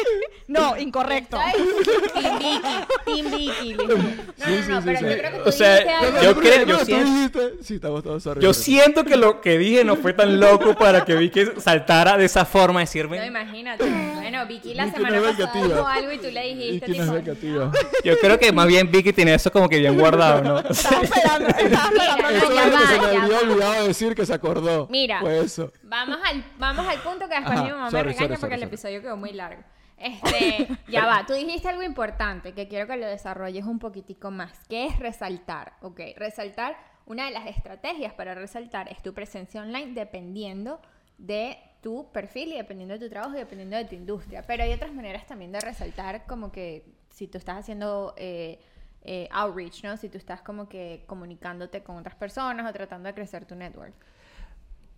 [0.48, 1.38] No, incorrecto.
[2.14, 2.70] Team Vicky,
[3.04, 3.74] Team Vicky.
[3.74, 5.04] No, Sí, no, sí, no, sí, pero sí.
[5.04, 6.16] yo creo que tú O sea, dijiste No, algo.
[6.16, 9.40] no, Yo creo- no, yo siento- dijiste- Sí, estamos todos sorry, Yo siento que lo
[9.42, 13.26] que dije no fue tan loco para que Vicky saltara de esa forma, No, decirme...
[13.26, 13.84] imagínate.
[13.84, 17.16] Bueno, Vicky la Vicky semana no pasada dijo algo y tú le dijiste, Vicky no
[17.16, 17.24] es.
[18.04, 20.58] Yo creo que más bien Vicky tiene eso como que bien guardado, ¿no?
[20.60, 22.30] Estaba esperando, estaba esperando.
[22.30, 24.86] Eso es lo que se me había olvidado decir que se acordó.
[24.90, 25.20] Mira.
[25.20, 25.70] Fue eso.
[25.82, 28.40] Vamos al, vamos al punto que después Ajá, mi mamá sorry, me regaña sorry, porque
[28.40, 28.68] sorry, el sorry.
[28.74, 29.62] episodio quedó muy largo.
[29.98, 34.66] Este, ya va, tú dijiste algo importante que quiero que lo desarrolles un poquitico más,
[34.68, 36.00] que es resaltar, ¿ok?
[36.16, 40.80] Resaltar, una de las estrategias para resaltar es tu presencia online dependiendo
[41.16, 44.42] de tu perfil y dependiendo de tu trabajo y dependiendo de tu industria.
[44.46, 48.60] Pero hay otras maneras también de resaltar como que si tú estás haciendo eh,
[49.02, 49.96] eh, outreach, ¿no?
[49.96, 53.94] Si tú estás como que comunicándote con otras personas o tratando de crecer tu network.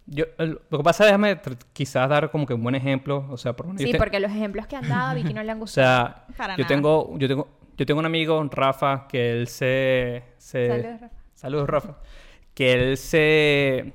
[0.06, 1.38] Yo, lo que pasa, déjame
[1.72, 4.66] quizás dar como que un buen ejemplo, o sea, por Sí, te- porque los ejemplos
[4.66, 6.06] que han dado a Vicky no le han O gustado.
[6.08, 6.74] sea, Para yo nada.
[6.74, 11.10] tengo, yo tengo, yo tengo un amigo, Rafa, que él se, se- Saludos, Rafa.
[11.34, 11.96] Saludos, Rafa.
[12.54, 13.92] Que él se,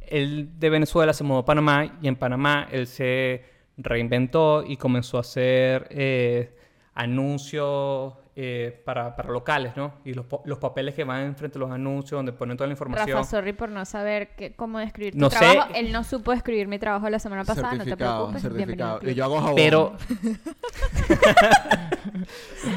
[0.00, 3.44] él de Venezuela se mudó a Panamá y en Panamá él se
[3.76, 6.56] reinventó y comenzó a hacer eh,
[6.94, 9.94] anuncios eh, para, para locales, ¿no?
[10.04, 12.74] Y los, po- los papeles que van enfrente de los anuncios, donde ponen toda la
[12.74, 13.16] información.
[13.16, 15.58] Rafa, sorry por no saber qué- cómo describir tu No sé.
[15.74, 18.42] Él no supo escribir mi trabajo la semana pasada, no te certificado, preocupes.
[18.42, 19.00] Certificado.
[19.10, 19.54] Y yo hago jabón.
[19.56, 19.96] Pero,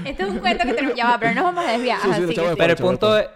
[0.05, 0.95] Este es un cuento que tenemos.
[0.95, 1.97] Ya va, pero no nos vamos a desviar.
[1.99, 2.57] Sí, sí, Ajá, lo sigue, echamos sigue.
[2.61, 3.27] pero el punto es,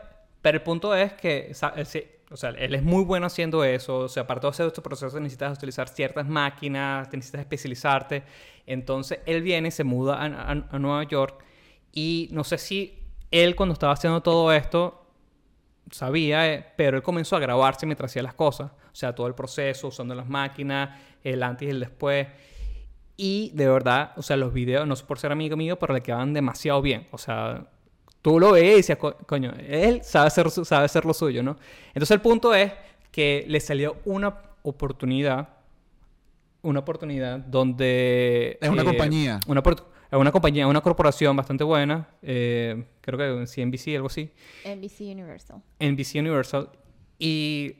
[0.42, 3.64] pero el punto es que sa- él se- o sea, él es muy bueno haciendo
[3.64, 3.98] eso.
[4.00, 8.24] O sea, para todo ese proceso necesitas utilizar ciertas máquinas, necesitas especializarte.
[8.66, 11.44] Entonces, él viene, se muda a, a- a Nueva York
[11.93, 12.97] y no sé si
[13.32, 15.06] él cuando estaba haciendo todo esto
[15.91, 18.71] sabía, eh, pero él comenzó a grabarse mientras hacía las cosas.
[18.71, 22.27] O sea, todo el proceso, usando las máquinas, el antes y el después.
[23.15, 26.01] Y de verdad, o sea, los videos, no sé por ser amigo mío, pero le
[26.01, 27.08] quedaban demasiado bien.
[27.12, 27.65] O sea,
[28.21, 31.58] tú lo veías y decías, "Co- coño, él sabe hacer, sabe hacer lo suyo, ¿no?
[31.88, 32.71] Entonces el punto es
[33.12, 35.49] que le salió una oportunidad,
[36.63, 38.58] una oportunidad donde...
[38.62, 39.39] Es una eh, compañía.
[39.47, 39.84] Una, opor-
[40.17, 44.30] es una compañía, una corporación bastante buena, eh, creo que CNBC, algo así.
[44.65, 45.62] NBC Universal.
[45.80, 46.69] NBC Universal
[47.19, 47.76] y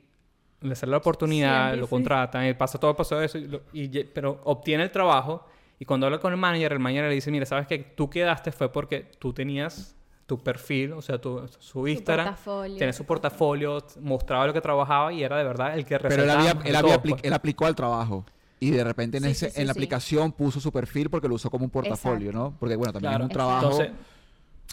[0.62, 1.90] le sale la oportunidad, Sí, lo NBC.
[1.90, 4.92] contratan, y pasa todo el paso de eso, y lo- y ye- pero obtiene el
[4.92, 5.46] trabajo
[5.80, 8.52] y cuando habla con el manager, el manager le dice, mira, sabes que tú quedaste
[8.52, 12.78] fue porque tú tenías tu perfil, o sea, tu, su Instagram, portafolio.
[12.78, 16.30] tenía su portafolio, mostraba lo que trabajaba y era de verdad el que Pero él,
[16.30, 17.24] había, más él, de había todo, apli- pues.
[17.26, 18.26] él aplicó al trabajo.
[18.68, 19.80] Y de repente en, Sí, ese, sí, sí, en la sí.
[19.80, 22.50] aplicación puso su perfil porque lo usó como un portafolio, Exacto.
[22.52, 22.58] ¿no?
[22.60, 23.24] Porque bueno, también Claro.
[23.26, 23.66] es un trabajo.
[23.72, 23.92] Entonces,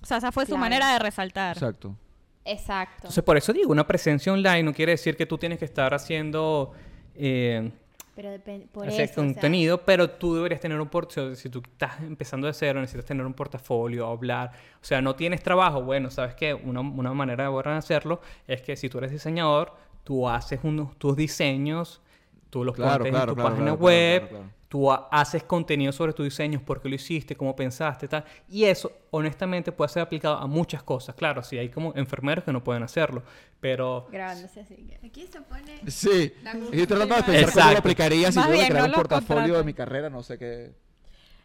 [0.03, 1.57] O sea, esa fue su manera de resaltar.
[1.57, 1.97] Exacto.
[2.45, 2.95] Exacto.
[2.97, 5.93] entonces, por eso digo, una presencia online no quiere decir que tú tienes que estar
[5.95, 6.73] haciendo...
[7.15, 7.71] eh,
[8.17, 8.67] pero depende.
[8.67, 8.95] Por eso.
[9.03, 11.35] o sea, contenido, pero tú deberías tener un portafolio.
[11.37, 14.53] Si tú estás empezando de cero, necesitas tener un portafolio, hablar.
[14.75, 15.83] O sea, no tienes trabajo.
[15.83, 19.75] Bueno, sabes que una, una manera de hacerlo es que si tú eres diseñador,
[20.05, 22.03] tú haces unos, tus diseños,
[22.51, 24.53] tú los Claro, pones claro, en tu claro, página claro, web, claro, claro.
[24.69, 28.25] tú ha- haces contenido sobre tus diseños, por qué lo hiciste, cómo pensaste, tal.
[28.49, 31.15] Y eso, honestamente, puede ser aplicado a muchas cosas.
[31.15, 33.23] Claro, si hay como enfermeros que no pueden hacerlo,
[33.61, 34.07] pero...
[34.11, 34.75] Grabándose así.
[34.77, 35.81] que Aquí se pone.
[35.91, 36.33] Sí.
[36.73, 39.75] Estoy tratando de pensar cómo lo aplicaría si yo creara no un portafolio de mi
[39.75, 40.73] carrera, no sé qué.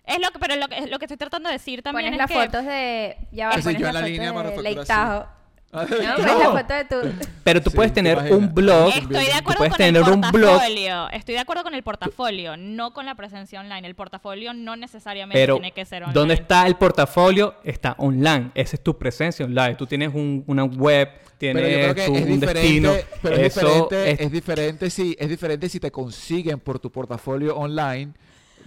[0.06, 2.18] Es lo que, pero lo que, lo que estoy tratando de decir también Pones es
[2.20, 2.46] las que...
[2.46, 3.18] fotos de.
[3.32, 5.36] Ya va, Sí, pones yo la en la foto línea de de manufactura,
[5.76, 6.16] Ah, No, no.
[6.16, 7.26] pues la foto de tu.
[7.44, 8.90] Pero tú Sí, puedes ¿te tener un blog.
[8.90, 11.10] Estoy de tú acuerdo puedes con tener el un blog portafolio.
[11.12, 13.88] Estoy de acuerdo con el portafolio, no con la presencia online.
[13.88, 16.14] El portafolio no necesariamente Pero, tiene que ser online.
[16.14, 17.56] ¿dónde está el portafolio?
[17.64, 18.52] Está online.
[18.56, 19.76] Esa es tu presencia online.
[19.76, 22.92] Tú tienes un- una web, tienes Pero yo creo que tu- es un destino.
[22.94, 26.80] diferente, pero es Eso diferente, es- es diferente si es diferente si te consiguen por
[26.80, 28.14] tu portafolio online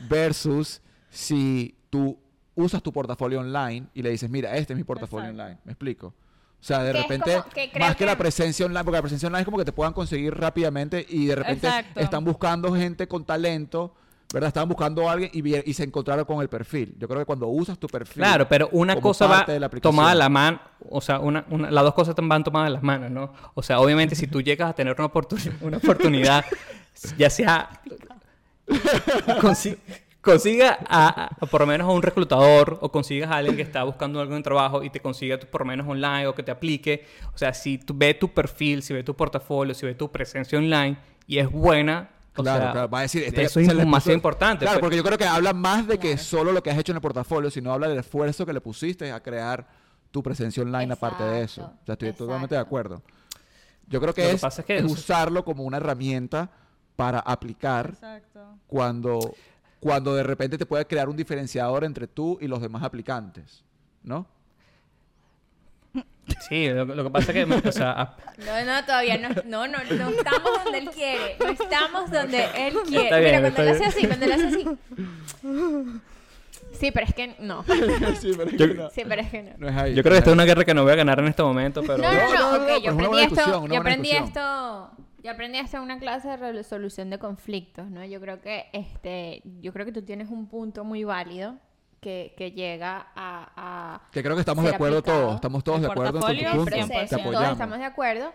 [0.09, 2.19] versus si tú
[2.55, 5.43] usas tu portafolio online y le dices, mira, este es mi portafolio Exacto.
[5.43, 5.61] online.
[5.65, 6.15] ¿Me explico?
[6.61, 9.03] O sea, de Que repente, como que creo más que, la presencia online, porque la
[9.03, 12.01] presencia online es como que te puedan conseguir rápidamente y de repente Exacto.
[12.01, 13.95] están buscando gente con talento,
[14.33, 14.49] ¿verdad?
[14.49, 16.97] Estaban buscando a alguien y, y se encontraron con el perfil.
[16.99, 18.23] Yo creo que cuando usas tu perfil...
[18.25, 21.85] Claro, pero una cosa va de la tomada la mano, o sea, una, una- las
[21.85, 23.33] dos cosas van tomadas en las manos, ¿no?
[23.55, 26.45] O sea, obviamente si tú llegas a tener una, oportuni- una oportunidad,
[27.17, 27.71] ya sea
[30.21, 33.85] consiga a, a- por lo menos a un reclutador o consigas a alguien que está
[33.85, 36.51] buscando algo en trabajo y te consiga tu- por lo menos online o que te
[36.51, 37.07] aplique.
[37.35, 40.59] O sea, si tú ve tu perfil, si ve tu portafolio, si ve tu presencia
[40.59, 44.13] online y es buena, o Claro, sea, claro, va a decir, este eso es puso-
[44.13, 44.65] importante.
[44.65, 44.83] Claro, pues.
[44.87, 47.03] porque yo creo que habla más de que solo lo que has hecho en el
[47.03, 49.67] portafolio, sino habla del esfuerzo que le pusiste a crear
[50.13, 51.63] tu presencia online aparte de eso.
[51.83, 53.03] O sea, estoy totalmente de acuerdo.
[53.89, 56.49] Yo creo que, Lo que es, pasa es que- es usarlo como una herramienta
[56.95, 58.41] para aplicar Exacto.
[58.69, 59.35] cuando,
[59.81, 63.65] cuando de repente te puede crear un diferenciador entre tú y los demás aplicantes,
[64.03, 64.27] ¿no?
[66.49, 69.67] Sí, lo, lo que pasa es que, o sea, a- No, no, todavía no, no,
[69.67, 73.05] no, no estamos donde él quiere, no estamos donde él quiere.
[73.05, 74.65] Está bien, Mira, está cuando él hace así, cuando él hace así.
[76.79, 77.65] Sí, pero es que no.
[78.21, 79.51] sí, pero es Yo- que no, Sí, pero es que no.
[79.59, 79.95] no es ahí.
[79.95, 81.81] yo creo que esta es una guerra que no voy a ganar en este momento,
[81.83, 81.97] pero...
[81.99, 84.91] No, no, No, no, no, no, ok, pero yo aprendí esto, yo aprendí esto,
[85.23, 88.05] yo aprendí esto en una clase de resolución de conflictos, ¿no?
[88.05, 91.57] Yo creo que, este, yo creo que tú tienes un punto muy válido
[92.01, 95.21] que, que llega a, a Que creo que estamos de acuerdo aplicado.
[95.23, 95.35] todos.
[95.37, 96.71] Estamos todos El de acuerdo en tu punto.
[96.71, 97.09] Te 100%.
[97.09, 97.53] todos apoyamos.
[97.53, 98.33] estamos de acuerdo.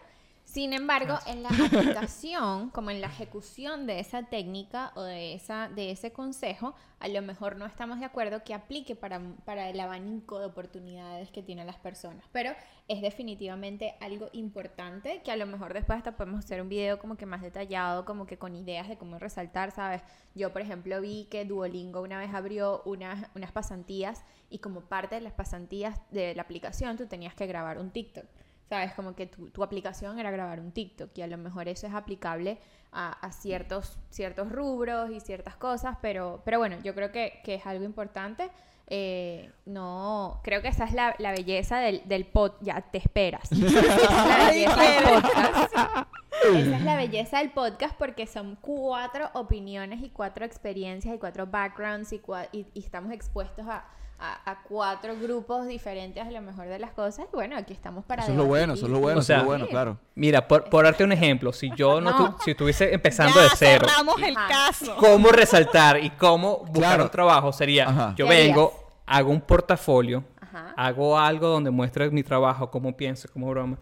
[0.54, 5.68] Sin embargo, en la aplicación, como en la ejecución de esa técnica o de, esa,
[5.68, 9.80] de ese consejo, a lo mejor no estamos de acuerdo que aplique para, para el
[9.80, 12.24] abanico de oportunidades que tienen las personas.
[12.32, 12.52] Pero
[12.88, 17.18] es definitivamente algo importante que a lo mejor después hasta podemos hacer un video como
[17.18, 20.04] que más detallado, como que con ideas de cómo resaltar, ¿sabes?
[20.36, 25.16] Yo, por ejemplo, vi que Duolingo una vez abrió unas, unas pasantías y como parte
[25.16, 28.26] de las pasantías de la aplicación tú tenías que grabar un TikTok.
[28.70, 28.94] ¿Sabes?
[28.94, 31.94] Como que tu, tu aplicación era grabar un TikTok y a lo mejor eso es
[31.94, 32.60] aplicable
[32.92, 37.56] a, a ciertos, ciertos rubros y ciertas cosas, pero, pero bueno, yo creo que, que
[37.56, 38.50] es algo importante.
[38.88, 42.54] Eh, no, creo que esa es la, la belleza del, del pod.
[42.62, 43.50] Ya te esperas.
[43.52, 45.74] Esa es la belleza del podcast.
[46.44, 51.48] Esa es la belleza del podcast porque son cuatro opiniones y cuatro experiencias y cuatro
[51.48, 53.86] backgrounds y, cua- y- y estamos expuestos a,
[54.20, 57.26] a- a cuatro grupos diferentes a lo mejor de las cosas.
[57.32, 59.34] Y bueno, aquí estamos para Eso es lo bueno, eso es lo bueno, O eso
[59.34, 59.98] es lo sea, bueno, claro.
[60.16, 62.36] Mira, por, por darte un ejemplo, si yo no, No.
[62.36, 64.48] tu- si estuviese empezando ya de cero, cerramos el Ajá.
[64.48, 64.96] caso.
[64.98, 67.04] cómo resaltar y cómo buscar Claro.
[67.06, 68.14] un trabajo sería, Ajá.
[68.16, 68.48] yo ¿Qué harías?
[68.56, 68.74] vengo,
[69.06, 70.74] hago un portafolio, Ajá.
[70.78, 73.78] hago algo donde muestre mi trabajo, cómo pienso, cómo broma.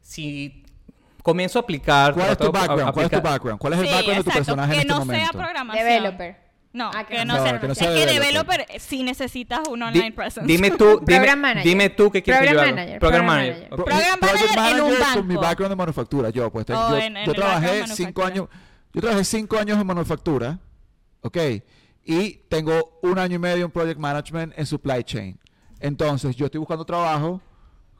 [0.00, 0.64] Si
[1.22, 2.14] comienzo a aplicar...
[2.14, 2.92] ¿Cuál es tu background?
[2.92, 3.60] ¿Cuál es tu background?
[3.60, 5.24] ¿Cuál es el Sí, background de tu exacto, personaje que en este no momento?
[5.32, 5.84] sea programación.
[5.86, 6.51] Developer.
[6.74, 8.58] No, Ah, que no, no, sea, que no es sea que developer.
[8.66, 10.46] developer sí necesitas un Di- online presence.
[10.50, 11.64] dime tú, dime, Program manager.
[11.68, 12.76] dime tú qué quieres que yo Program haga.
[12.82, 13.68] manager, Program program manager.
[13.68, 16.30] Program manager en un manager con mi background de manufactura.
[16.30, 18.48] Yo, pues, te- O yo, en- en yo trabajé cinco años,
[18.94, 20.58] yo trabajé cinco años en manufactura,
[21.20, 21.36] ¿ok?
[22.04, 25.38] Y tengo un año y medio en project management en supply chain.
[25.78, 27.40] Entonces, yo estoy buscando trabajo.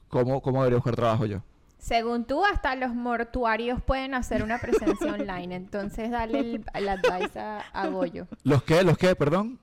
[0.09, 1.43] ¿Cómo, cómo debería buscar trabajo yo?
[1.83, 5.57] Según tú, hasta los mortuarios pueden hacer una presencia online.
[5.57, 8.29] Entonces, dale el, el advice a, a Goyo.
[8.45, 8.85] ¿Los qué?
[8.85, 9.16] ¿Los qué?
[9.16, 9.59] Perdón.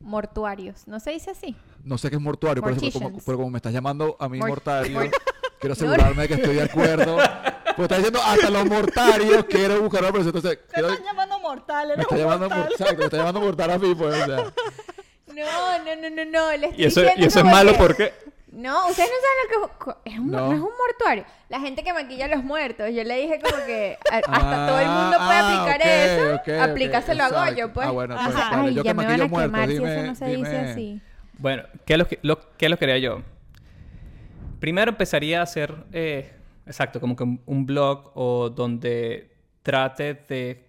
[0.00, 0.88] Mortuarios.
[0.88, 1.54] ¿No se dice así?
[1.84, 4.28] No sé qué es mortuario, por eso, pero como, pero como me estás llamando a
[4.28, 5.14] mí Mort- mortario, mort-
[5.60, 7.16] quiero asegurarme de que estoy de acuerdo.
[7.76, 10.20] Pues está diciendo hasta los mortarios quiero buscar una.
[10.24, 12.62] Entonces, Te quiero- están llamando mortal, me está un llamando mortal.
[12.64, 14.44] mor- exacto, me está llamando mortal a mí, pues, o sea.
[15.30, 16.56] No, no, no, no, no.
[16.56, 18.14] Le estoy Y eso, diciendo y eso es malo que- porque...
[18.52, 20.38] No, ustedes no saben lo que es un, No.
[20.48, 20.52] no.
[20.52, 21.24] es un mortuario.
[21.48, 22.88] La gente que maquilla a los muertos.
[22.92, 26.34] Yo le dije como que a- hasta todo el mundo puede Ah, aplicar eso.
[26.34, 27.86] ok, ok, aplícaselo a Goyo, pues.
[27.86, 28.56] Ah, bueno, pues, Ajá.
[28.56, 30.24] vale, Ay, yo que ya me van a muertos, quemar si dime- eso no se
[30.26, 31.00] dice dime- así.
[31.38, 33.22] Bueno, ¿qué es lo que, lo, qué es lo que haría yo?
[34.58, 36.32] Primero empezaría a hacer, eh,
[36.66, 39.30] exacto, como que un, un blog o donde
[39.62, 40.66] trate de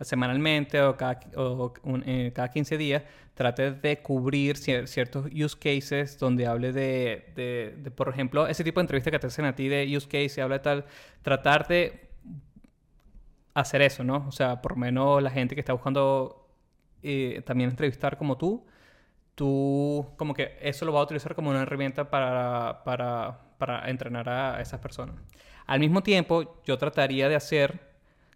[0.00, 3.02] semanalmente o cada, o un- eh, cada 15 días,
[3.38, 8.80] trate de cubrir cier- ciertos use cases donde hable de, de- por ejemplo, ese tipo
[8.80, 10.86] de entrevistas que te hacen a ti de use case y habla de tal,
[11.22, 12.08] tratar de
[13.54, 14.24] hacer eso, ¿no?
[14.28, 16.48] O sea, por menos la gente que está buscando
[17.02, 18.64] eh, también entrevistar como tú,
[19.36, 24.28] tú como que eso lo vas a utilizar como una herramienta para, para, para entrenar
[24.30, 25.16] a esas personas.
[25.66, 27.87] Al mismo tiempo, yo trataría de hacer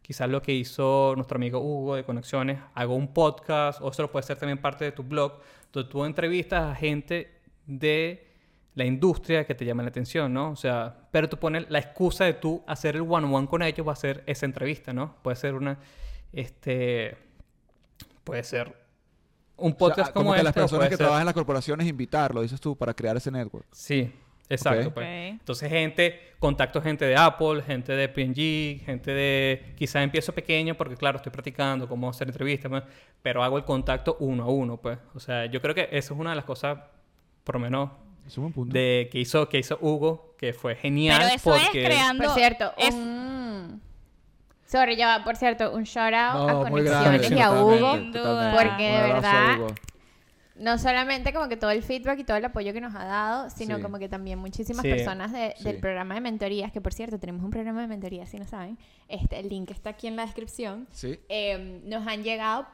[0.03, 4.11] quizás lo que hizo nuestro amigo Hugo de Conexiones, hago un podcast, o eso lo
[4.13, 5.39] puede ser también parte de tu blog,
[5.73, 8.29] donde tú entrevistas a gente de
[8.75, 10.51] la industria que te llama la atención, ¿no?
[10.51, 13.93] O sea, pero tú pones la excusa de tú hacer el one-on-one con ellos va
[13.93, 15.15] a ser esa entrevista, ¿no?
[15.23, 15.79] Puede ser una,
[16.33, 17.17] este,
[18.25, 18.75] puede ser
[19.57, 20.45] un O sea, podcast como, como, que este.
[20.45, 23.31] las o personas que ser- trabajan en las corporaciones invitarlo, dices tú, para crear ese
[23.31, 23.67] network.
[23.73, 24.11] Sí,
[24.55, 24.91] exacto.
[24.95, 25.07] Pues.
[25.31, 29.75] Entonces, gente, contacto gente de Apple, gente de P&G, gente de...
[29.77, 32.83] Quizás empiezo pequeño porque, claro, estoy practicando cómo hacer entrevistas, pues,
[33.23, 34.99] pero hago el contacto uno a uno, pues.
[35.15, 36.79] O sea, yo creo que eso es una de las cosas,
[37.45, 37.91] por lo menos,
[38.27, 38.73] Es un buen punto.
[38.75, 41.83] de, que, hizo, que hizo Hugo, que fue genial Pero eso porque...
[41.83, 42.25] es creando...
[42.25, 43.81] Por cierto, es- un...
[44.67, 47.37] Sorry, ya va, por cierto, un shout out a No, Conexiones grande.
[47.37, 47.77] y a Hugo.
[48.11, 48.19] Totalmente.
[48.57, 49.75] Porque de verdad- Hugo.
[50.55, 53.49] No solamente como que todo el feedback y todo el apoyo que nos ha dado,
[53.51, 53.83] sino Sí.
[53.83, 54.91] como que también muchísimas Sí.
[54.91, 55.65] personas de- Sí.
[55.65, 58.79] del programa de mentorías, que por cierto tenemos un programa de mentorías, si no saben,
[59.09, 61.19] este, el link está aquí en la descripción, Sí.
[61.29, 62.67] eh, nos han llegado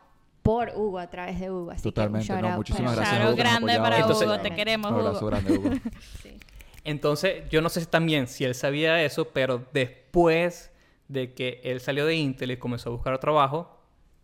[0.42, 1.70] por Hugo, a través de Hugo.
[1.70, 3.24] Así Totalmente, que un no, muchísimas para- gracias.
[3.26, 5.26] Nos grande para Entonces- Hugo, te queremos, Un abrazo Hugo.
[5.28, 5.70] grande, Hugo.
[6.22, 6.36] Sí.
[6.84, 10.70] Entonces, yo no sé si también si él sabía eso, pero después
[11.08, 13.77] de que él salió de Intel y comenzó a buscar trabajo,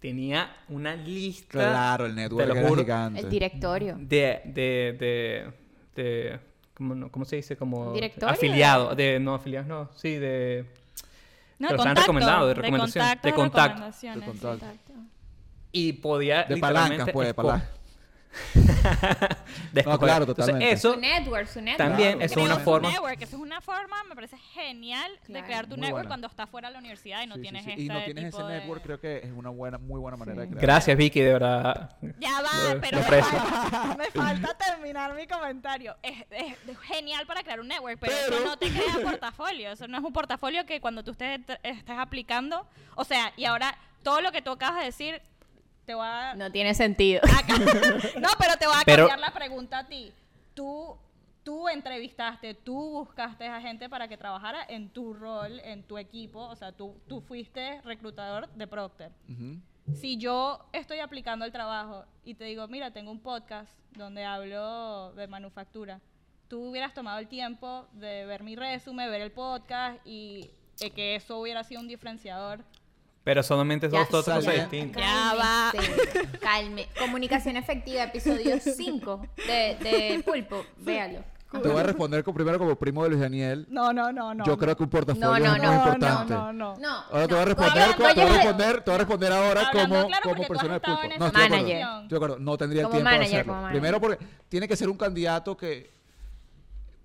[0.09, 2.83] tenía una lista Claro, el network era juro.
[2.83, 3.21] gigante.
[3.21, 3.97] El directorio.
[3.99, 5.53] de, de, de,
[6.03, 6.39] de
[6.75, 7.57] ¿cómo, no- cómo se dice?
[7.57, 8.35] Como ¿Directorio?
[8.35, 10.67] afiliado, de no afiliados, no, sí, de
[11.59, 13.69] No, Pero están contacto, recomendados, de recomendación, contacto, de contacto.
[13.69, 14.21] recomendaciones.
[14.21, 14.93] De contacto.
[15.73, 17.71] Y podía De palancas, literalmente pues, de palancas.
[19.85, 20.73] No, claro, Entonces, totalmente.
[20.73, 21.77] eso Su network, su network.
[21.79, 22.25] también Claro.
[22.27, 25.71] eso es una forma network, eso es una forma, me parece genial de crear tu
[25.73, 26.09] Muy network buena.
[26.09, 27.71] cuando estás fuera de la universidad y no Sí, tienes sí.
[27.71, 30.17] este Y no tienes tipo ese de- network, creo que es una buena, muy buena
[30.17, 30.63] manera de crear.
[30.63, 31.97] Gracias, Vicky, de verdad.
[32.21, 35.97] Ya va, Lo- pero lo me falta, me falta terminar mi comentario.
[36.03, 39.73] Es, es- es genial para crear un network, pero, eso no te crea portafolio.
[39.73, 43.77] Eso no es un portafolio que cuando tú estés, estés aplicando, o sea, y ahora
[44.03, 45.23] todo lo que tú acabas de decir,
[45.85, 46.35] te voy a...
[46.35, 47.21] No tiene sentido.
[47.25, 47.59] Acá-
[48.21, 50.13] no, pero te voy a Pero- cambiar la pregunta a ti.
[50.55, 50.97] Tú,
[51.43, 56.41] tú entrevistaste, tú buscaste a gente para que trabajara en tu rol, en tu equipo.
[56.41, 59.13] O sea, tú, tú fuiste reclutador de Procter.
[59.93, 65.13] Si yo estoy aplicando el trabajo y te digo, mira, tengo un podcast donde hablo
[65.13, 66.01] de manufactura,
[66.49, 71.17] tú hubieras tomado el tiempo de ver mi resumen, ver el podcast y eh, que
[71.17, 72.65] eso hubiera sido un diferenciador.
[73.25, 75.03] Pero solamente dos cosas distintas.
[75.03, 75.73] Ya va.
[75.73, 76.89] Cálmese, Calme.
[76.99, 80.65] Comunicación efectiva, episodio 5 de, de Pulpo.
[80.79, 81.25] Véalo.
[81.63, 83.65] Te voy a responder con- primero como primo de Luis Daniel.
[83.71, 84.45] No, no, no, no.
[84.45, 86.35] Yo creo que un portafolio No, no, es no, muy importante.
[86.35, 86.77] No, no, no.
[86.81, 87.05] No.
[87.13, 87.55] Ahora te voy a no.
[87.55, 90.75] responder, te voy a responder, te voy a responder ahora Hablando como, claro, como persona
[90.75, 91.01] de pulpo.
[91.01, 91.49] No, estoy de acuerdo.
[91.57, 91.77] Manager.
[91.79, 92.39] Estoy de acuerdo.
[92.41, 93.53] No tendría el Como tiempo de manager, hacerlo.
[93.53, 93.81] como manager.
[93.81, 95.91] Primero porque tiene que ser un candidato que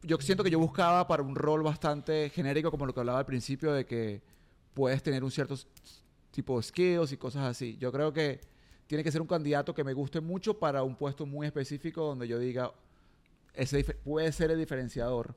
[0.02, 3.26] yo siento que yo buscaba para un rol bastante genérico como lo que hablaba al
[3.26, 4.22] principio de que
[4.74, 5.56] puedes tener un cierto
[6.32, 7.78] tipo skills y cosas así.
[7.78, 8.42] Yo creo que
[8.88, 12.28] tiene que ser un candidato que me guste mucho para un puesto muy específico donde
[12.28, 12.72] yo diga
[13.54, 15.36] ese puede ser el diferenciador.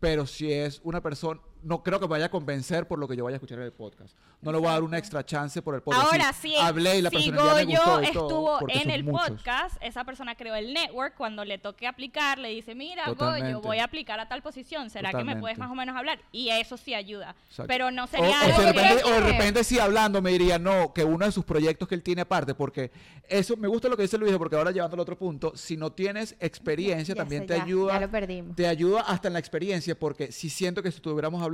[0.00, 3.16] Pero si es una persona, no creo que me vaya a convencer por lo que
[3.16, 4.16] yo vaya a escuchar en el podcast.
[4.40, 6.04] No le voy a dar una extra chance por el podcast.
[6.12, 9.04] Ahora Sí, sí, hablé y la si personalidad me Goyo gustó todo, estuvo en el
[9.04, 9.28] muchos.
[9.30, 13.52] podcast, esa persona creó el network, cuando le toque aplicar, le dice, mira, Totalmente.
[13.54, 16.18] Goyo, voy a aplicar a tal posición, ¿será que me puedes más o menos hablar?
[16.32, 17.34] Y eso sí ayuda.
[17.48, 17.68] Exacto.
[17.68, 19.78] Pero no O, sería o algo si de que- repente, o de que- repente sí
[19.78, 22.90] hablando me diría, no, que uno de sus proyectos que él tiene aparte, porque
[23.28, 25.92] eso me gusta lo que dice Luis, porque ahora llevando al otro punto, si no
[25.92, 27.92] tienes experiencia, Ya también sé, te ya, ayuda.
[27.94, 28.56] Ya lo perdimos.
[28.56, 31.51] te ayuda hasta en la experiencia, porque si siento que si estuviéramos hablando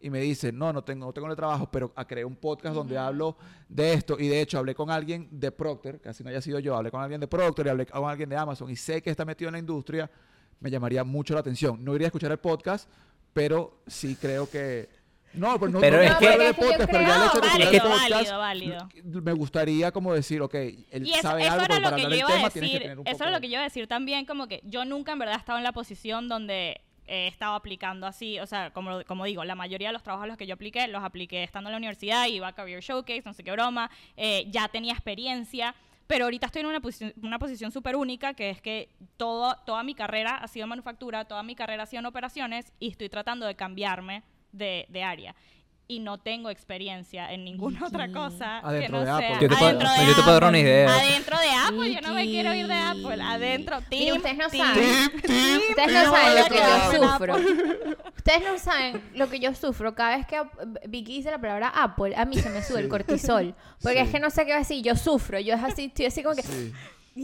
[0.00, 2.74] y me dice, no, no tengo, no tengo el trabajo, pero a crear un podcast
[2.74, 3.36] donde hablo
[3.68, 6.76] de esto, y de hecho hablé con alguien de Procter, casi no haya sido yo,
[6.76, 9.24] hablé con alguien de Procter y hablé con alguien de Amazon, y sé que está
[9.24, 10.08] metido en la industria,
[10.60, 11.84] me llamaría mucho la atención.
[11.84, 12.88] No iría a escuchar el podcast,
[13.32, 14.88] pero sí creo que...
[15.34, 17.40] No, pues no, Pero no es que- es que yo podcast, pero ya el hecho
[17.40, 18.88] de Válido, podcast, válido, válido.
[19.22, 21.96] me gustaría como decir, ok, él Y eso, sabe eso algo, era pero lo para
[21.96, 22.80] que hablar yo del iba a tema que decir.
[22.82, 24.84] tener un Eso era lo de- que yo iba a decir también, como que yo
[24.86, 28.70] nunca en verdad he estado en la posición donde he estado aplicando así, o sea,
[28.70, 31.42] como, como digo, la mayoría de los trabajos a los que yo apliqué, los apliqué
[31.42, 34.92] estando en la universidad, iba a Career Showcase, no sé qué broma, eh, ya tenía
[34.92, 35.74] experiencia,
[36.06, 39.82] pero ahorita estoy en una posición una posición súper única, que es que todo, toda
[39.82, 43.08] mi carrera ha sido en manufactura, toda mi carrera ha sido en operaciones, y estoy
[43.08, 45.34] tratando de cambiarme de, de área.
[45.90, 49.26] Y no tengo experiencia en ninguna otra cosa Adentro que de no Apple.
[49.28, 50.60] sea Yo te puedo- adentro de yo te puedo dar una Apple.
[50.60, 50.94] idea.
[50.94, 52.74] Adentro de Apple, yo no me quiero ir de.
[52.74, 53.22] Apple.
[53.22, 54.66] Adentro, team, ustedes no team.
[54.66, 55.10] saben.
[55.12, 56.98] Tip, tip, Ustedes no saben lo que Apple.
[56.98, 57.36] yo sufro.
[58.18, 59.94] Ustedes no saben lo que yo sufro.
[59.94, 60.42] Cada vez que
[60.86, 63.54] Vicky dice la palabra Apple, a mí se me sube el cortisol.
[63.82, 64.04] Porque Sí.
[64.04, 64.84] es que no sé qué decir.
[64.84, 65.40] Yo sufro.
[65.40, 66.42] Yo es así, estoy así como que.
[66.42, 66.72] Sí.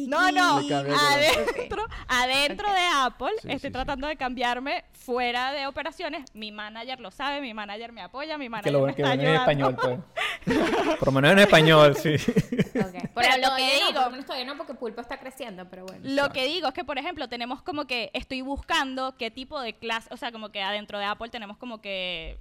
[0.08, 6.24] No, no, adentro, adentro de Apple Sí, estoy sí, tratando de cambiarme fuera de operaciones.
[6.34, 9.14] Mi manager lo sabe, mi manager me apoya, mi Que manager lo me que está
[9.14, 9.98] en español, pues.
[10.98, 12.14] Por lo menos en español, sí.
[12.14, 12.20] Ok.
[12.74, 13.92] Pero Pero lo que que digo- digo.
[13.94, 16.00] Por lo menos todavía no, porque Pulpo está creciendo, pero bueno.
[16.02, 19.74] Lo que digo es que, por ejemplo, tenemos como que estoy buscando qué tipo de
[19.74, 22.38] clase, o sea, como que adentro de Apple tenemos como que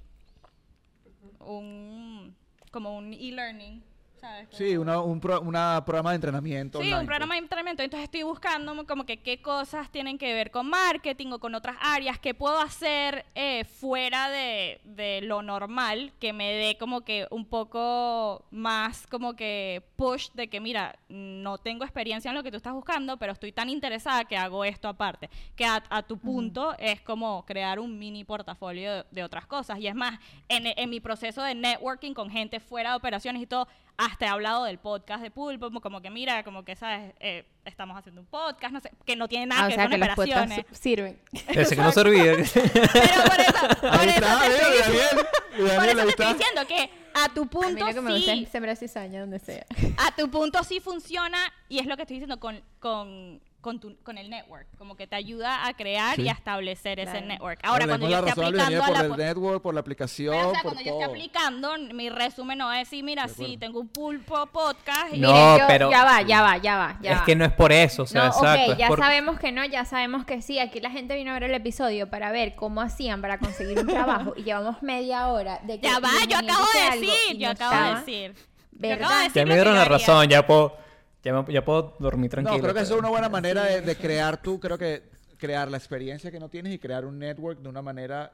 [1.40, 2.36] un
[2.72, 3.84] como un e-learning,
[4.24, 4.48] ¿sabes?
[4.52, 6.80] Sí, una, un pro- una programa de entrenamiento.
[6.80, 7.40] Sí, online, un programa pues.
[7.40, 7.84] de entrenamiento.
[7.84, 11.76] Entonces estoy buscando como que qué cosas tienen que ver con marketing o con otras
[11.82, 17.28] áreas, qué puedo hacer eh, fuera de, de lo normal, que me dé como que
[17.32, 22.52] un poco más como que push de que, mira, no tengo experiencia en lo que
[22.52, 25.30] tú estás buscando, pero estoy tan interesada que hago esto aparte.
[25.56, 29.80] Que a, a tu punto es como crear un mini portafolio de, de otras cosas.
[29.80, 33.46] Y es más, en, en mi proceso de networking con gente fuera de operaciones y
[33.48, 33.68] todo,
[33.98, 37.14] hasta he hablado del podcast de Pulpo, como, como que mira, como que, ¿sabes?
[37.20, 39.88] Eh, estamos haciendo un podcast, no sé, que no tiene nada Ah, o que sea
[39.88, 40.80] ver que con podcasts operaciones.
[40.80, 41.20] sirven.
[41.48, 42.34] Ese que no servía.
[42.54, 45.28] Pero por eso, por Ahí eso está, te estoy Daniel.
[45.56, 48.14] por Daniel, eso te estoy diciendo que a tu A mí punto lo que me
[48.16, 49.66] gusta sí, es sembrar cizaña donde sea.
[49.98, 51.38] a tu punto sí funciona
[51.70, 55.08] y es lo que estoy diciendo con, con, con, tu- con el network, como que
[55.08, 56.24] te ayuda a crear Sí.
[56.24, 57.60] y a establecer ese network.
[57.64, 58.94] Ahora, Bueno, cuando yo esté a aplicando a la...
[58.98, 61.12] por el network, por la aplicación, Pero, o sea, por cuando yo esté todo.
[61.16, 65.32] aplicando, mi resumen no va a decir, mira, sí, tengo un pulpo podcast y No,
[65.32, 67.00] Miren, yo- pero- Ya va, ya va, ya va.
[67.02, 67.26] Ya es va.
[67.26, 68.76] que no es por eso, o sea, no, exacto.
[68.78, 70.60] ya por- sabemos que no, ya sabemos que sí.
[70.60, 73.88] Aquí la gente vino a ver el episodio para ver cómo hacían para conseguir un
[74.28, 77.52] trabajo y llevamos media hora de que Ya va, yo acabo de decir, yo no
[77.54, 78.36] acabo de decir.
[78.76, 80.76] Yo acabo de decir Ya me que dieron la razón, ya puedo,
[81.24, 82.58] ya, me- ya puedo dormir tranquilo.
[82.58, 85.04] No, creo que eso es una buena manera de, de crear tú, creo que
[85.38, 88.32] crear la experiencia que no tienes y crear un network de una manera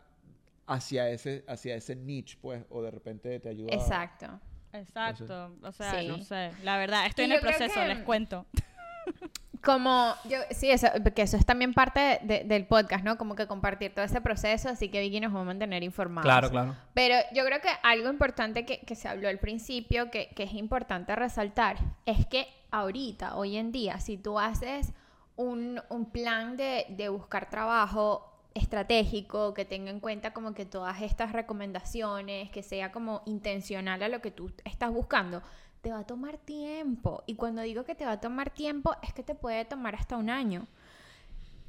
[0.67, 3.73] hacia ese, hacia ese niche, pues, o de repente te ayuda.
[3.73, 4.27] Exacto.
[4.71, 6.07] Exacto, o sea, Sí.
[6.07, 8.45] no sé, la verdad, estoy Y en el proceso, que- les cuento.
[9.63, 13.17] Como, yo, sí, eso, porque eso es también parte de- del podcast, ¿no?
[13.17, 16.23] Como que compartir todo ese proceso, así que Vicky nos va a mantener informados.
[16.25, 16.75] Claro, claro.
[16.93, 20.53] Pero yo creo que algo importante que, que se habló al principio, que, que es
[20.53, 21.75] importante resaltar,
[22.05, 24.93] es que ahorita, hoy en día, si tú haces
[25.35, 31.01] un, un plan de, de buscar trabajo estratégico, que tenga en cuenta como que todas
[31.01, 35.41] estas recomendaciones, que sea como intencional a lo que tú estás buscando,
[35.81, 37.23] te va a tomar tiempo.
[37.25, 40.17] Y cuando digo que te va a tomar tiempo, es que te puede tomar hasta
[40.17, 40.67] un año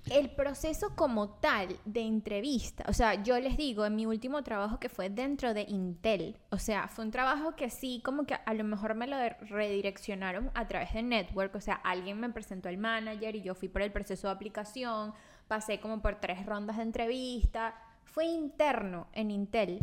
[0.08, 4.80] el proceso como tal de entrevista, o sea, yo les digo, en mi último trabajo
[4.80, 8.54] que fue dentro de Intel, o sea, fue un trabajo que sí, como que a
[8.54, 9.16] lo mejor me lo
[9.48, 13.68] redireccionaron a través de Network, o sea, alguien me presentó al manager y yo fui
[13.68, 15.12] por el proceso de aplicación,
[15.48, 17.74] pasé como por tres rondas de entrevista,
[18.04, 19.78] fue interno en Intel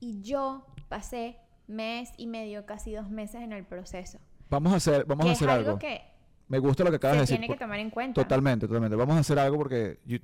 [0.00, 4.18] y yo pasé mes y medio, casi dos meses en el proceso.
[4.48, 5.78] Vamos a hacer, vamos que a es hacer algo, algo.
[5.78, 6.15] que
[6.48, 7.38] Me gusta lo que acabas se de decir.
[7.38, 8.22] tiene que tomar en cuenta.
[8.22, 8.94] Totalmente, totalmente.
[8.96, 10.18] Vamos a hacer algo porque yo-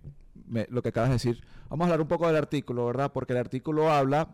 [0.47, 1.43] me- lo que acabas de decir.
[1.69, 3.11] Vamos a hablar un poco del artículo, ¿verdad?
[3.13, 4.29] Porque el artículo habla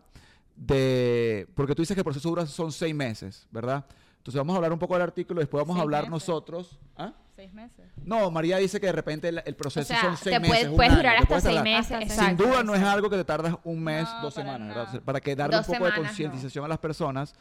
[0.57, 1.47] de...
[1.55, 3.84] Porque tú dices que el proceso dura son seis meses, ¿verdad?
[4.18, 6.11] Entonces vamos a hablar un poco del artículo y después vamos a hablar meses.
[6.11, 6.78] nosotros.
[6.97, 7.12] ¿Ah?
[7.34, 7.86] Seis meses.
[8.05, 10.64] No, María dice que de repente el, el proceso O sea, son seis te meses.
[10.66, 11.93] puede- puedes durar hasta seis meses.
[11.93, 14.99] Hasta Sin exacto, duda no es algo que te tardas un mes, No, dos semanas.
[15.05, 16.09] Para que darle Dos un poco de semanas, no.
[16.09, 17.34] concientización a las personas.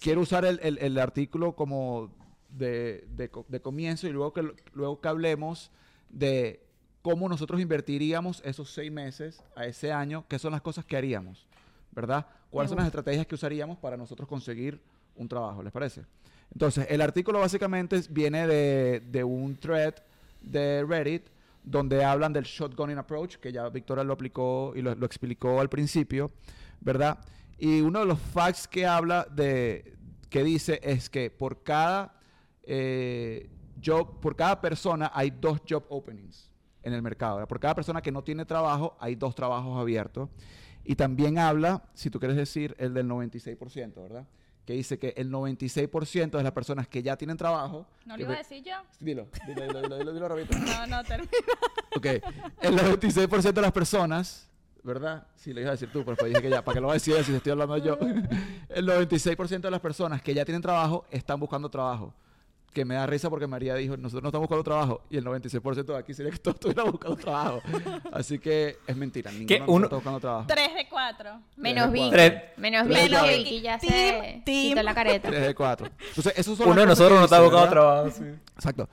[0.00, 2.10] Quiero usar el, el- el artículo como
[2.50, 5.70] de, de de comienzo y luego que, luego que hablemos
[6.08, 6.60] de
[7.02, 11.46] cómo nosotros invertiríamos esos seis meses a ese año, qué son las cosas que haríamos,
[11.92, 12.26] ¿verdad?
[12.50, 14.80] ¿Cuáles son las estrategias que usaríamos para nosotros conseguir
[15.16, 15.62] un trabajo?
[15.62, 16.04] ¿Les parece?
[16.52, 19.94] Entonces, el artículo básicamente viene de, de un thread
[20.40, 21.28] de Reddit
[21.62, 25.68] donde hablan del shotgunning approach, que ya Victoria lo aplicó y lo, lo explicó al
[25.68, 26.32] principio,
[26.80, 27.18] ¿verdad?
[27.58, 29.94] Y uno de los facts que habla de,
[30.28, 32.19] que dice es que por cada
[32.64, 33.48] eh,
[33.82, 36.50] job, por cada persona hay dos job openings
[36.82, 37.36] en el mercado.
[37.36, 37.48] ¿verdad?
[37.48, 40.28] Por cada persona que no tiene trabajo, hay dos trabajos abiertos.
[40.84, 44.26] Y también habla, si tú quieres decir, el del 96%, ¿verdad?
[44.64, 47.86] Que dice que el 96% de las personas que ya tienen trabajo...
[48.06, 48.74] ¿No lo iba a decir yo?
[48.98, 50.56] Dilo, dilo, dilo, dilo, dilo, dilo, rapidito.
[50.58, 51.30] No, no, termino.
[51.96, 54.48] Ok, el 96% de las personas,
[54.82, 55.26] ¿verdad?
[55.34, 56.94] Sí, lo ibas a decir tú, pero dije que ya, ¿para qué lo voy a
[56.94, 57.98] decir si estoy hablando yo?
[58.68, 62.14] El 96% de las personas que ya tienen trabajo están buscando trabajo.
[62.72, 65.84] Que me da risa porque María dijo, nosotros no estamos buscando trabajo y el 96%
[65.86, 67.60] de aquí sería que todos estuvieran buscando trabajo.
[68.12, 70.44] Así que es mentira, ninguno uno- está buscando trabajo.
[70.46, 71.40] Tres de cuatro.
[71.56, 72.10] Menos Vicky.
[72.10, 72.38] cuatro.
[72.58, 73.08] Menos Vicky.
[73.10, 73.26] cuatro.
[73.28, 74.68] Vicky ya Team, se team.
[74.70, 75.28] quitó la careta.
[75.30, 75.88] 3 de 4.
[76.10, 78.10] Entonces, esos son Uno de nosotros no está buscando trabajo.
[78.10, 78.22] sí.
[78.54, 78.88] Exacto.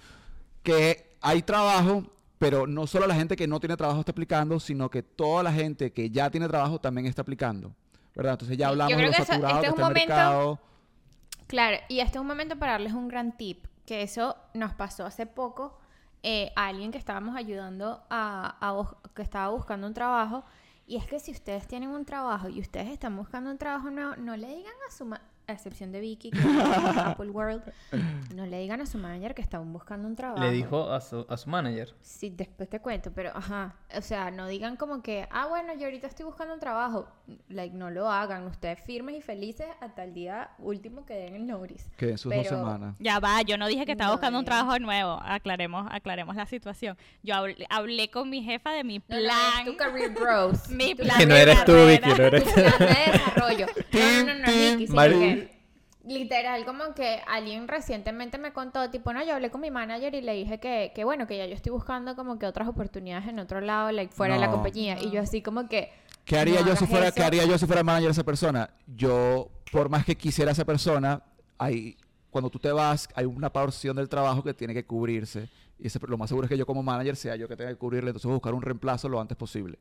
[0.64, 2.04] Que hay trabajo,
[2.40, 5.54] pero no solo la gente que no tiene trabajo está aplicando, sino que toda la
[5.54, 7.74] gente que ya tiene trabajo también está aplicando.
[8.16, 8.34] ¿Verdad?
[8.34, 10.60] Entonces ya hablamos de lo que eso- saturado este que está el mercado.
[11.48, 15.06] Claro, y este es un momento para darles un gran tip, que eso nos pasó
[15.06, 15.80] hace poco
[16.22, 20.44] eh, a alguien que estábamos ayudando a, a que estaba buscando un trabajo,
[20.86, 24.16] y es que si ustedes tienen un trabajo y ustedes están buscando un trabajo nuevo,
[24.18, 25.06] no le digan a su
[25.48, 27.64] a excepción de Vicky, que Apple World,
[28.36, 30.44] no le digan a su manager que están buscando un trabajo.
[30.44, 31.94] Le dijo a su, a su manager.
[32.02, 33.76] Sí, después te cuento, pero ajá.
[33.96, 37.08] o sea, no digan como que, ah, bueno, yo ahorita estoy buscando un trabajo.
[37.48, 38.46] Like, no lo hagan.
[38.48, 41.90] Ustedes firmes y felices hasta el día último que den el notice.
[41.96, 42.96] Que en sus Pero- dos semanas.
[43.00, 45.18] Ya va, yo no dije que estaba No, buscando un trabajo nuevo.
[45.24, 46.98] Aclaremos, aclaremos la situación.
[47.24, 49.60] Yo hablé, hablé con mi jefa de mi No, no, plan.
[49.60, 50.68] es tu career growth.
[50.72, 51.72] Mi plan Que no de eres tú.
[51.88, 53.66] Vicky, no eres plan de desarrollo.
[53.94, 55.37] No, no, no, no, Vicky, que
[56.08, 60.22] literal como que alguien recientemente me contó, tipo, no, yo hablé con mi manager y
[60.22, 63.40] le dije que, que bueno, que ya yo estoy buscando como que otras oportunidades en
[63.40, 64.54] otro lado, like, fuera de la No.
[64.54, 64.98] compañía.
[65.02, 65.92] Y yo así como que...
[66.26, 67.16] ¿Qué haría no yo si fuera, eso.
[67.16, 68.70] ¿qué haría yo si fuera manager de esa persona?
[68.96, 71.22] Yo, por más que quisiera a esa persona,
[71.58, 71.96] hay,
[72.30, 75.48] cuando tú te vas, hay una porción del trabajo que tiene que cubrirse.
[75.80, 77.78] Y ese, lo más seguro es que yo como manager sea yo que tenga que
[77.78, 78.10] cubrirle.
[78.10, 79.78] Entonces buscar un reemplazo lo antes posible.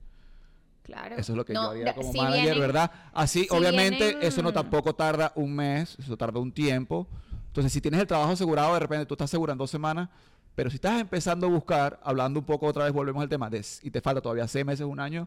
[0.87, 1.17] Claro.
[1.17, 2.91] Eso es lo que No, yo haría como si manager, vienen- ¿verdad?
[3.13, 7.07] Así, si obviamente, vienen- eso no tampoco tarda un mes, eso tarda un tiempo.
[7.49, 10.09] Entonces, si tienes el trabajo asegurado, de repente tú estás seguro en dos semanas,
[10.55, 13.65] pero si estás empezando a buscar, hablando un poco otra vez, volvemos al tema, de,
[13.83, 15.27] y te falta todavía seis meses, un año,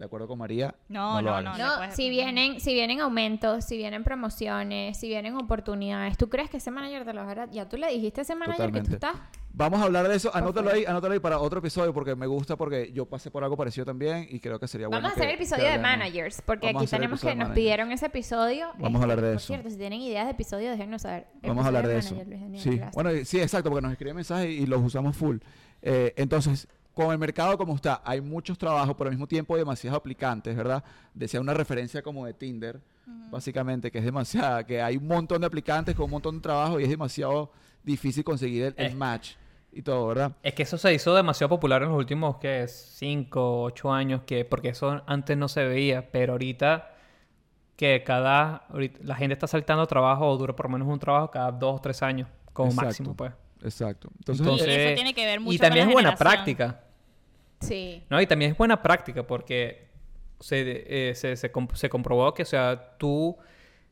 [0.00, 1.58] de acuerdo con María, No, lo no, hagas.
[1.58, 1.86] no.
[1.86, 6.56] No, si vienen, si vienen aumentos, si vienen promociones, si vienen oportunidades, ¿tú crees que
[6.56, 7.46] ese manager te lo hará?
[7.50, 9.06] Ya tú le dijiste a ese manager que tú Totalmente.
[9.28, 9.40] estás.
[9.52, 12.56] Vamos a hablar de eso, anótalo ahí, anótalo ahí para otro episodio, porque me gusta,
[12.56, 15.26] porque yo pasé por algo parecido también, y creo que sería bueno Vamos a hacer
[15.26, 18.68] que- el episodio que de managers, porque aquí tenemos que nos pidieron ese episodio.
[18.78, 19.46] Vamos a hablar de por eso.
[19.48, 21.26] cierto, si tienen ideas de episodio, déjenos saber.
[21.42, 22.14] Vamos a hablar de eso.
[22.14, 25.36] manager, Luis Sí, bueno, sí, exacto, porque nos escriben mensajes y los usamos full.
[25.82, 29.60] Eh, entonces, con el mercado como está, hay muchos trabajos, pero al mismo tiempo hay
[29.60, 30.82] demasiados aplicantes, ¿verdad?
[31.14, 32.80] Decía una referencia como de Tinder,
[33.30, 36.80] básicamente, que es demasiada, que hay un montón de aplicantes con un montón de trabajo
[36.80, 39.32] y es demasiado difícil conseguir el, el match
[39.72, 40.32] y todo, ¿verdad?
[40.42, 42.66] Es que eso se hizo demasiado popular en los últimos, ¿qué?
[42.68, 46.90] 5, 8 años, que porque eso antes no se veía, pero ahorita
[47.76, 48.66] que cada...
[48.68, 51.76] ahorita la gente está saltando trabajo o dura por lo menos un trabajo cada 2
[51.76, 52.86] o 3 años, como Exacto.
[52.86, 53.32] máximo, pues.
[53.62, 54.10] Exacto.
[54.18, 56.32] Entonces, Y eso tiene que ver mucho Y con también la es buena generación.
[56.44, 56.80] práctica.
[57.60, 58.02] Sí.
[58.08, 59.88] No, y también es buena práctica porque
[60.40, 63.36] se, eh, se, se, comp- se comprobó que, o sea, tú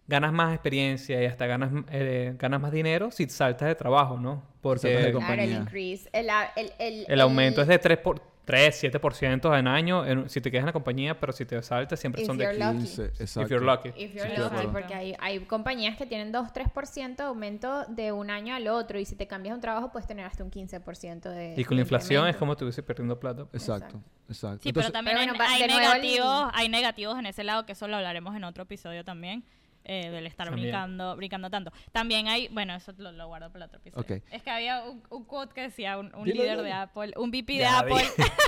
[0.06, 4.42] ganas más experiencia y hasta ganas, eh, ganas más dinero si saltas de trabajo, ¿no?
[4.62, 5.44] Saltas de Porque compañía.
[5.46, 6.08] Claro, el increase.
[6.12, 10.40] El, el, el, el aumento es de 3, por, 3 7% en año en- si
[10.40, 12.78] te quedas en la compañía, pero si te saltas siempre If son de you're lucky.
[12.78, 13.42] 15, exacto.
[13.42, 13.88] If you're lucky.
[13.90, 18.30] If you're Sí, lucky, porque hay, hay compañías que tienen 2-3% de aumento de un
[18.30, 21.54] año al otro y si te cambias un trabajo puedes tener hasta un 15% de
[21.56, 23.42] Y con la inflación es como estuviese perdiendo plata.
[23.52, 24.62] Exacto, exacto.
[24.62, 27.66] Sí, Entonces, pero también Pero hay- bueno, hay, el- negativos, hay negativos en ese lado,
[27.66, 29.44] que eso lo hablaremos en otro episodio también,
[29.88, 30.66] eh, del estar También.
[30.68, 31.72] brincando, brincando tanto.
[31.92, 34.02] También hay, bueno, eso lo, lo guardo para el otro episodio.
[34.16, 34.22] Ok.
[34.30, 36.62] Es que había un, un quote que decía, un, un Dilo, líder dilo.
[36.62, 38.04] de Apple, un VP de Apple.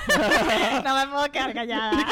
[0.85, 1.93] no me puedo quedar callada.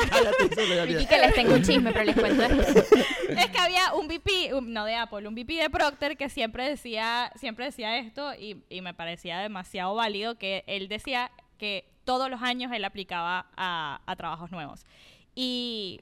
[0.88, 1.08] ya.
[1.08, 2.92] que les tengo un chisme, pero les cuento después.
[3.28, 6.68] es que había un VP, un- no de Apple, un VP de Procter que siempre
[6.68, 12.30] decía, siempre decía esto y, y me parecía demasiado válido que él decía que todos
[12.30, 14.86] los años él aplicaba a, a trabajos nuevos.
[15.34, 16.00] Y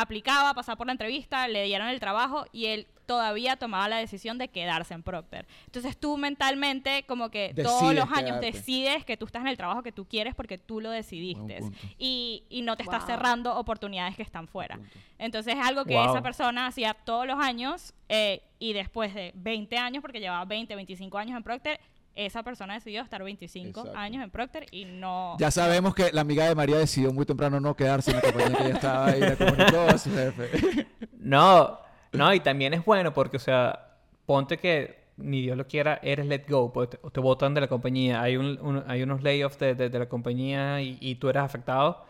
[0.00, 4.36] aplicaba, pasaba por la entrevista, le dieron el trabajo y él todavía tomaba la decisión
[4.36, 5.46] de quedarse en Procter.
[5.64, 8.52] Entonces tú mentalmente como que todos los años quedarte.
[8.52, 11.60] decides que tú estás en el trabajo que tú quieres porque tú lo decidiste
[11.98, 14.78] y, y no te estás cerrando oportunidades que están fuera.
[15.18, 16.10] Entonces es algo que Wow.
[16.10, 20.74] esa persona hacía todos los años eh, y después de 20 años, porque llevaba 20,
[20.76, 21.80] 25 años en Procter,
[22.26, 23.98] esa persona decidió estar 25 Exacto.
[23.98, 25.36] años en Procter y no...
[25.38, 28.56] Ya sabemos que la amiga de María decidió muy temprano no quedarse en la compañía
[28.56, 30.86] que ella estaba ahí, le comunicó a su jefe.
[31.20, 31.78] No,
[32.12, 36.26] no, y también es bueno porque, o sea, ponte que ni Dios lo quiera, eres
[36.26, 39.58] let go, pues te, te botan de la compañía, hay, un, un- hay unos layoffs
[39.58, 42.04] de, de- de la compañía y, y tú eres afectado.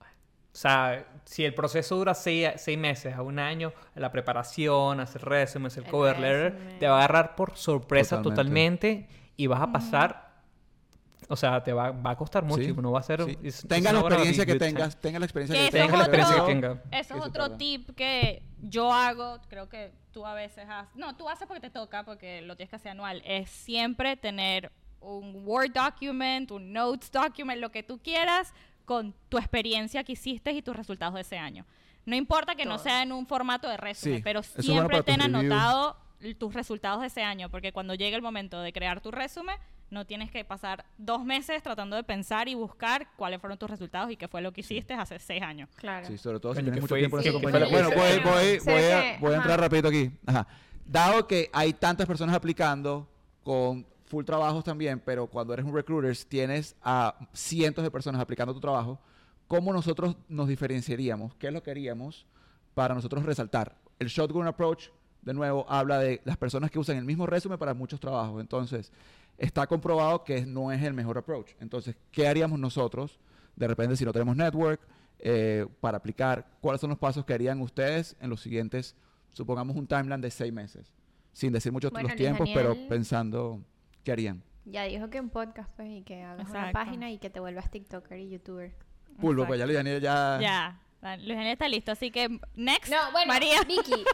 [0.00, 5.22] O sea, si el proceso dura seis, seis meses a un año, la preparación, hacer
[5.22, 9.04] resumen, hacer El cover letter, te va a agarrar por sorpresa Totalmente.
[9.04, 10.28] totalmente, y vas a pasar,
[11.28, 13.22] o sea, te va, va a costar mucho, Sí, no va a ser...
[13.24, 13.30] sí.
[13.30, 15.98] it's- it's Tenga la experiencia que tengas, tenga la experiencia Que que eso Tenga es
[16.10, 16.98] la experiencia que.
[16.98, 17.56] Eso es otro tarda.
[17.58, 21.70] tip que yo hago, creo que tú a veces haces, no, tú haces porque te
[21.70, 27.10] toca, porque lo tienes que hacer anual, es siempre tener un Word document, un Notes
[27.12, 28.52] document, lo que tú quieras,
[28.84, 31.64] con tu experiencia que hiciste y tus resultados de ese año.
[32.06, 35.20] No importa que no sea en un formato de resumen, Sí, pero bueno siempre ten
[35.22, 35.96] anotado
[36.38, 39.56] tus resultados de ese año, porque cuando llegue el momento de crear tu resumen,
[39.90, 44.10] no tienes que pasar dos meses tratando de pensar y buscar cuáles fueron tus resultados
[44.10, 45.70] y qué fue lo que hiciste hace seis años.
[45.76, 46.06] Claro.
[46.06, 47.66] Sí, sobre todo si tienes mucho fue tiempo en esa compañía.
[47.66, 50.10] Sí, Bueno, voy, voy, voy a, voy a entrar rapidito aquí.
[50.26, 50.46] Ajá.
[50.84, 53.08] Dado que hay tantas personas aplicando
[53.42, 58.54] con full trabajos también, pero cuando eres un recruiter tienes a cientos de personas aplicando
[58.54, 58.98] tu trabajo,
[59.46, 61.34] ¿cómo nosotros nos diferenciaríamos?
[61.34, 62.26] ¿Qué es lo que haríamos
[62.74, 63.76] para nosotros resaltar?
[63.98, 64.88] El shotgun approach,
[65.28, 68.40] de nuevo, habla de las personas que usan el mismo resumen para muchos trabajos.
[68.40, 68.92] Entonces,
[69.36, 71.52] está comprobado que no es el mejor approach.
[71.60, 73.20] Entonces, ¿qué haríamos nosotros
[73.58, 74.80] de repente si no tenemos network,
[75.18, 78.94] eh, para aplicar, cuáles son los pasos que harían ustedes en los siguientes,
[79.32, 80.92] supongamos un timeline de seis meses,
[81.32, 83.62] sin decir muchos Bueno, los tiempos, pero pensando
[84.04, 84.42] qué harían.
[84.64, 87.70] Ya dijo que un podcast, pues, y que hagas una página y que te vuelvas
[87.70, 88.72] TikToker y YouTuber.
[89.20, 90.38] Pulvo, pues ya le Daniel ya...
[90.40, 90.80] Ya.
[91.00, 92.90] Luis Daniel está listo, así que next.
[92.90, 93.62] No, bueno, María.
[93.68, 94.04] Vicky,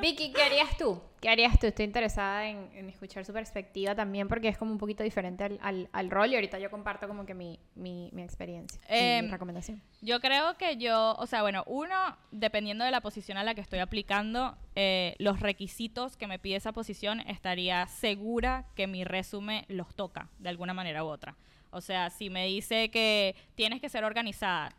[0.00, 1.00] Vicky, ¿qué harías tú?
[1.20, 1.68] ¿Qué harías tú?
[1.68, 5.58] Estoy interesada en, en escuchar su perspectiva también porque es como un poquito diferente al,
[5.62, 9.30] al, al rol y ahorita yo comparto como que mi, mi, mi experiencia Em, mi
[9.30, 9.80] recomendación.
[10.00, 11.94] Yo creo que yo, o sea, bueno, uno,
[12.32, 16.56] dependiendo de la posición a la que estoy aplicando, eh, los requisitos que me pide
[16.56, 21.36] esa posición, estaría segura que mi resumen los toca de alguna manera u otra.
[21.70, 24.74] O sea, si me dice que tienes que ser organizada,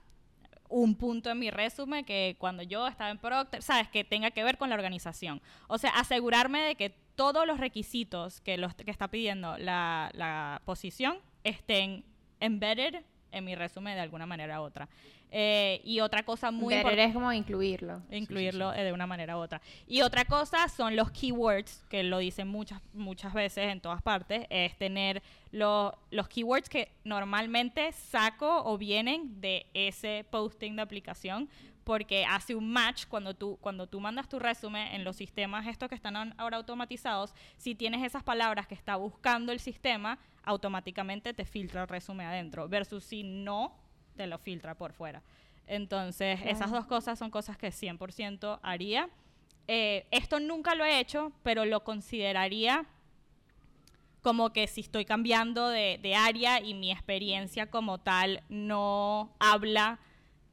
[0.74, 4.44] un punto en mi resumen que cuando yo estaba en Procter, sabes, que tenga que
[4.44, 5.40] ver con la organización.
[5.68, 10.64] O sea, asegurarme de que todos los requisitos que, los, que está pidiendo la, la
[10.66, 12.04] posición estén
[12.40, 14.90] embedded en mi resumen de alguna manera u otra.
[15.36, 18.04] Eh, y otra cosa muy importante es como incluirlo.
[18.12, 19.62] incluirlo eh, de una manera u otra.
[19.88, 24.46] Y otra cosa son los keywords, que lo dicen muchas, muchas veces en todas partes,
[24.52, 31.50] es tener lo- los keywords que normalmente saco o vienen de ese posting de aplicación,
[31.84, 35.90] porque hace un match cuando tú, cuando tú mandas tu resumen en los sistemas estos
[35.90, 41.44] que están ahora automatizados, si tienes esas palabras que está buscando el sistema, automáticamente te
[41.46, 43.74] filtra el resumen adentro, versus si no,
[44.16, 45.22] te lo filtra por fuera.
[45.68, 49.09] Entonces, esas dos cosas son cosas que 100% haría.
[49.68, 52.86] Eh, esto nunca lo he hecho, pero lo consideraría
[54.22, 59.99] como que si estoy cambiando de, de área y mi experiencia como tal no habla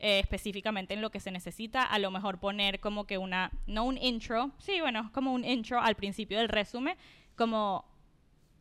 [0.02, 3.84] eh, específicamente en lo que se necesita, a lo mejor poner como que una, no
[3.84, 6.96] un intro, sí, bueno, como un intro al principio del resumen,
[7.36, 7.84] como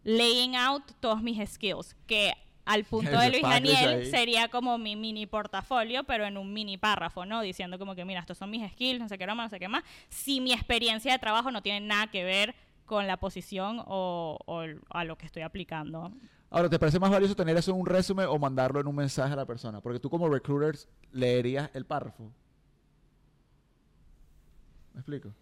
[0.03, 2.33] laying out todos mis skills, que
[2.70, 7.26] al punto de Luis Daniel sería como mi mini portafolio, pero en un mini párrafo,
[7.26, 7.41] ¿no?
[7.41, 9.67] Diciendo como que, mira, estos son mis skills, no sé qué más, no sé qué
[9.67, 9.84] más.
[10.09, 12.53] Si mi experiencia de trabajo no tiene nada que ver
[12.86, 16.11] con la posición o, o a lo que estoy aplicando.
[16.51, 19.34] Ahora, ¿te parece más valioso tener eso en un resumen o mandarlo en un mensaje
[19.34, 19.82] a la persona?
[19.82, 20.78] Porque tú como recruiter
[21.11, 22.32] leerías el párrafo.
[24.93, 25.34] ¿Me explico?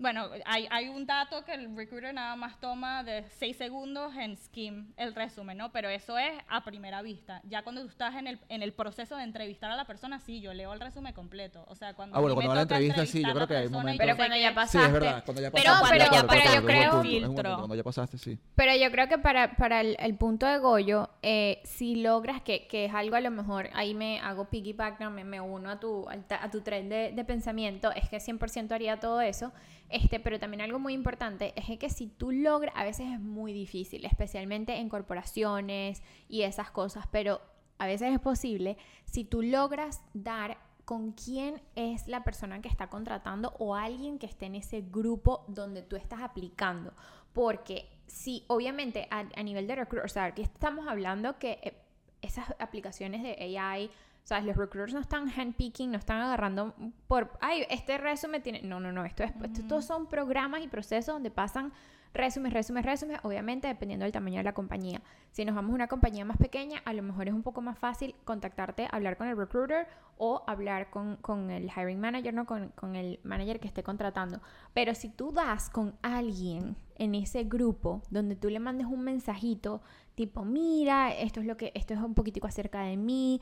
[0.00, 4.34] Bueno, hay, hay un dato que el recruiter nada más toma de 6 segundos en
[4.38, 5.72] skim el resumen, ¿no?
[5.72, 7.42] Pero eso es a primera vista.
[7.44, 10.40] Ya cuando tú estás en el, en el proceso de entrevistar a la persona, sí,
[10.40, 11.66] yo leo el resumen completo.
[11.68, 13.78] O sea, cuando Ah, bueno, cuando va la entrevista, sí, yo creo que hay yo
[13.98, 14.86] Pero sé cuando ya Sí, pasaste.
[14.86, 15.22] es verdad.
[15.24, 15.80] Cuando ya Pero pasaste.
[15.86, 17.02] cuando de ya- acuerdo, pero de yo un creo- un
[17.36, 17.56] filtro.
[17.58, 18.38] Cuando ya pasaste, sí.
[18.54, 22.66] Pero yo creo que para, para el, el punto de Goyo, eh, si logras que,
[22.68, 25.10] que es algo a lo mejor, ahí me hago piggyback, ¿no?
[25.10, 28.16] me, me uno a tu, al ta- a tu tren de, de pensamiento, es que
[28.18, 29.52] 100% haría todo eso,
[29.90, 33.52] este, pero también algo muy importante es que si tú logras, a veces es muy
[33.52, 37.40] difícil, especialmente en corporaciones y esas cosas, pero
[37.78, 42.88] a veces es posible, si tú logras dar con quién es la persona que está
[42.88, 46.92] contratando o alguien que esté en ese grupo donde tú estás aplicando.
[47.32, 51.74] Porque si obviamente a, nivel de recruiter, o sea, estamos hablando que eh,
[52.22, 53.88] esas aplicaciones de AI,
[54.26, 56.74] sea, los recruiters no están handpicking, no están agarrando
[57.08, 60.68] por, ay, este resumen tiene, no, no, no, esto es, esto- estos son programas y
[60.68, 61.72] procesos donde pasan
[62.12, 65.00] resumes, resumes, resumes, obviamente dependiendo del tamaño de la compañía.
[65.30, 67.78] Si nos vamos a una compañía más pequeña, a lo mejor es un poco más
[67.78, 69.86] fácil contactarte, hablar con el recruiter
[70.18, 72.46] o hablar con, con el hiring manager, ¿no?
[72.46, 74.40] Con, con el manager que esté contratando.
[74.74, 79.80] Pero si tú das con alguien en ese grupo donde tú le mandes un mensajito
[80.16, 83.40] tipo, mira, esto es lo que, esto es un poquitico acerca de mí,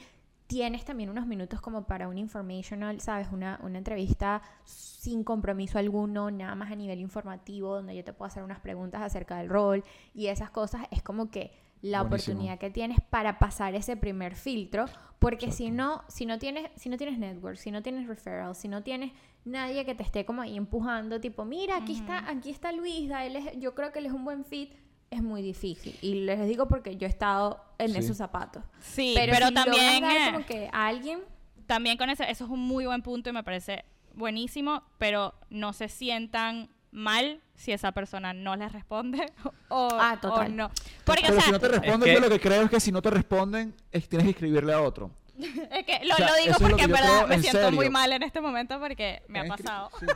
[0.48, 3.28] tienes también unos minutos como para un informational, ¿sabes?
[3.30, 8.26] Una, una entrevista sin compromiso alguno, nada más a nivel informativo, donde yo te puedo
[8.26, 9.84] hacer unas preguntas acerca del rol
[10.14, 10.86] y esas cosas.
[10.90, 12.32] Es como que la Buenísimo.
[12.34, 14.86] oportunidad que tienes para pasar ese primer filtro,
[15.20, 15.76] porque si Exacto.
[15.84, 19.12] no, si no tienes, si no tienes network, si no tienes referral, si no tienes
[19.44, 23.36] nadie que te esté como ahí empujando, tipo, mira, aquí está, aquí está Luisa, él
[23.36, 24.72] es- yo creo que él es un buen fit,
[25.10, 25.96] es muy difícil.
[26.02, 27.98] Y les digo porque yo he estado en Sí.
[27.98, 28.62] esos zapatos.
[28.80, 31.20] Sí, Pero, pero, si también, dar como que a alguien
[31.66, 33.84] también con eso, eso es un muy buen punto y me parece
[34.14, 39.30] buenísimo, pero no se sientan mal si esa persona no les responde
[39.68, 40.46] o, Ah, total.
[40.50, 40.70] o no.
[41.04, 42.80] Porque, Pero o sea, si no te responden, que- yo lo que creo es que
[42.80, 45.10] si no te responden, es- tienes que escribirle a otro.
[45.38, 47.26] es que lo, o sea, lo digo eso es lo porque que en verdad creo
[47.28, 47.76] me en siento serio.
[47.76, 49.90] muy mal en este momento porque me ha pasado.
[50.00, 50.06] sí.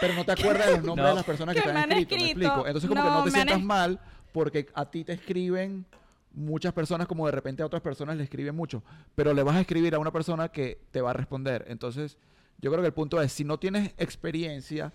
[0.00, 1.08] Pero no te acuerdas de los nombres No.
[1.10, 2.46] de las personas que, Que te me han han escrito, ¿me escrito.
[2.48, 2.66] explico?
[2.68, 4.00] Entonces como que No, no te han sientas es- mal
[4.32, 5.84] porque a ti te escriben
[6.32, 8.82] muchas personas como de repente a otras personas le escriben mucho,
[9.14, 11.64] pero le vas a escribir a una persona que te va a responder.
[11.68, 12.16] Entonces,
[12.58, 14.92] yo creo que el punto es, si no tienes experiencia,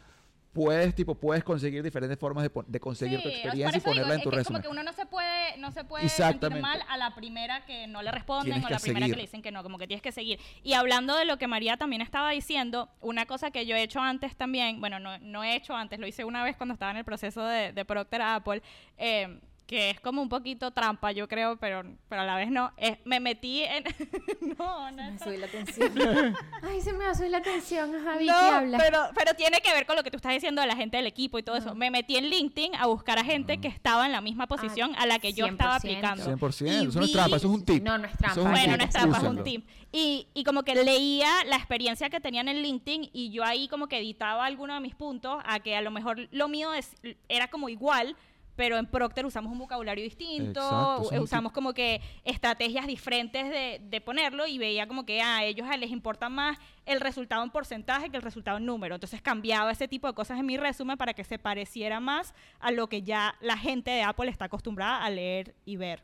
[0.56, 3.90] puedes, tipo, puedes conseguir diferentes formas de, de conseguir tu Sí, experiencia por y eso
[3.90, 4.62] digo, ponerla en es tu que resumen.
[4.62, 7.88] Como que uno no se puede, no se puede sentir mal a la primera que
[7.88, 9.18] no le responden Tienes o a que la primera que seguir.
[9.18, 10.40] le dicen que no, como que tienes que seguir.
[10.64, 14.00] Y hablando de lo que María también estaba diciendo, una cosa que yo he hecho
[14.00, 16.98] antes también, bueno, no, no he hecho antes, lo hice una vez cuando estaba en
[16.98, 18.64] el proceso de, de Procter a Apple,
[18.98, 22.72] eh, que es como un poquito trampa, yo creo, pero, pero a la vez no.
[22.78, 23.84] Es, me metí en...
[24.60, 25.92] no, no Me es subí la tensión.
[26.62, 27.92] Ay, se me va a subir la tensión.
[28.04, 28.78] Javi, ¿qué no, habla?
[28.78, 31.08] pero, pero tiene que ver con lo que tú estás diciendo de la gente del
[31.08, 31.74] equipo y todo eso.
[31.74, 35.06] Me metí en LinkedIn a buscar a gente que estaba en la misma posición a
[35.08, 35.78] la que yo estaba 100%.
[35.78, 36.24] aplicando.
[36.38, 36.66] 100%.
[36.86, 37.84] Y Eso no es trampa, eso es un tip.
[37.84, 38.42] No, no es trampa.
[38.42, 39.68] Bueno, tip, no es trampa, es un tip.
[39.92, 43.88] Y, y como que leía la experiencia que tenían en LinkedIn y yo ahí como
[43.88, 46.96] que editaba algunos de mis puntos a que a lo mejor lo mío es-
[47.30, 48.16] era como igual,
[48.56, 54.02] pero en Procter usamos un vocabulario distinto, Exacto, usamos como que estrategias diferentes de, de
[54.02, 58.18] ponerlo y veía como que a ellos les importa más el resultado en porcentaje que
[58.18, 58.96] el resultado en número.
[58.96, 62.72] Entonces cambiaba ese tipo de cosas en mi resumen para que se pareciera más a
[62.72, 66.04] lo que ya la gente de Apple está acostumbrada a leer y ver.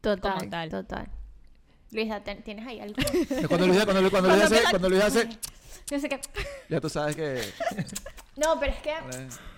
[0.00, 0.68] Total, como tal.
[0.70, 1.08] total.
[1.92, 2.94] Luisa, ¿tienes ahí algo?
[3.48, 5.28] Cuando Luis, cuando, Luis- cuando Luis Cuando hace, cuando Luis hace,
[5.90, 6.20] Yo sé que...
[6.68, 7.40] ya tú sabes que...
[8.36, 8.92] No, pero es que...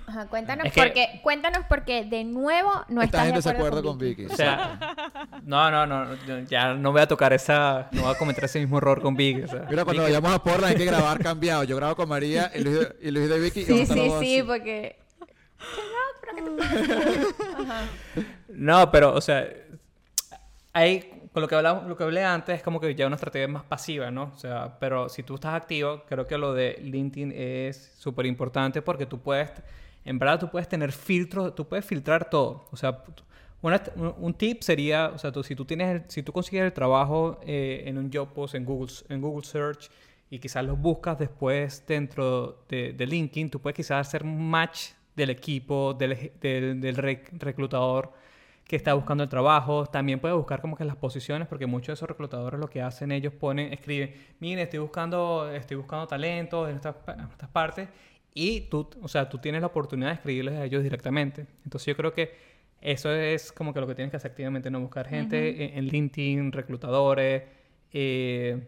[0.06, 3.50] Ajá, cuéntanos Es que- porque, cuéntanos porque de nuevo no Esta estás gente de se
[3.50, 4.26] acuerdo acuerda con Vicky.
[4.26, 4.78] O sea,
[5.44, 6.06] no, no, no,
[6.48, 9.42] ya no voy a tocar esa, no voy a cometer ese mismo error con Vicky.
[9.42, 11.64] o sea, Mira, cuando Vicky- vayamos a Portland hay que grabar cambiado.
[11.64, 13.60] Yo grabo con María y Luis, y Luis de Vicky.
[13.60, 14.42] y Sí, estar sí, sí, así.
[14.42, 14.98] porque...
[17.58, 17.82] Ajá.
[18.48, 19.48] No, pero, o sea,
[20.72, 23.48] hay, con lo que hablamos, lo que hablé antes es como que ya una estrategia
[23.48, 24.30] más pasiva, ¿no?
[24.34, 28.82] O sea, pero si tú estás activo, creo que lo de LinkedIn es súper importante
[28.82, 29.50] porque tú puedes,
[30.04, 32.66] en verdad tú puedes tener filtros, tú puedes filtrar todo.
[32.72, 33.04] O sea,
[33.62, 33.80] una-
[34.18, 37.84] un, tip sería, o sea, tú, si tú tienes, si tú consigues el trabajo eh,
[37.86, 39.90] en un job post en Google, en Google Search
[40.30, 44.90] y quizás los buscas después dentro de, de LinkedIn, tú puedes quizás hacer un match
[45.14, 48.12] del equipo, del, del, del rec- reclutador
[48.64, 49.86] que está buscando el trabajo.
[49.86, 53.12] También puedes buscar como que las posiciones, porque muchos de esos reclutadores lo que hacen,
[53.12, 57.88] ellos ponen, escriben, mire, estoy buscando, estoy buscando talentos en estas, en estas partes.
[58.34, 61.46] Y tú, o sea, tú tienes la oportunidad de escribirles a ellos directamente.
[61.64, 62.34] Entonces yo creo que
[62.80, 65.86] eso es como que lo que tienes que hacer activamente, no buscar gente en, en
[65.86, 67.42] LinkedIn, reclutadores,
[67.92, 68.58] eh,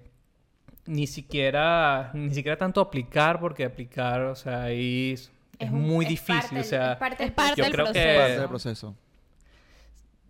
[0.86, 6.04] ni siquiera, ni siquiera tanto aplicar, porque aplicar, o sea, ahí es, es un- muy
[6.04, 8.08] es difícil, parte o del- sea, es parte es parte yo del creo proceso.
[8.08, 8.94] que Parte del proceso.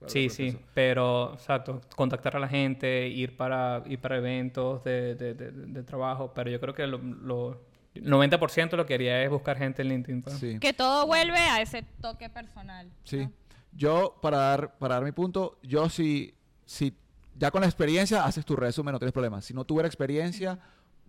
[0.07, 5.33] Sí, sí, pero exacto, contactar a la gente, ir para, ir para eventos de, de,
[5.35, 7.61] de- de trabajo, pero yo creo que lo, lo-
[7.95, 10.23] 90% lo que haría es buscar gente en LinkedIn.
[10.23, 10.37] pues.
[10.39, 10.59] Sí.
[10.59, 12.91] Que todo vuelve a ese toque personal.
[13.05, 13.19] Sí.
[13.19, 13.33] ¿no?
[13.73, 16.35] Yo, para dar, para dar mi punto, yo si,
[16.65, 16.97] si
[17.37, 19.41] ya con la experiencia haces tu resumen, no tienes problema.
[19.41, 20.59] Si no tuviera experiencia,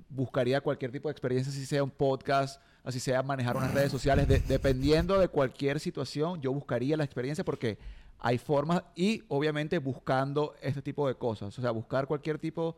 [0.09, 4.27] buscaría cualquier tipo de experiencia, si sea un podcast, así sea manejar unas redes sociales,
[4.27, 7.77] de- dependiendo de cualquier situación, yo buscaría la experiencia porque
[8.19, 12.77] hay formas y obviamente buscando este tipo de cosas, o sea, buscar cualquier tipo,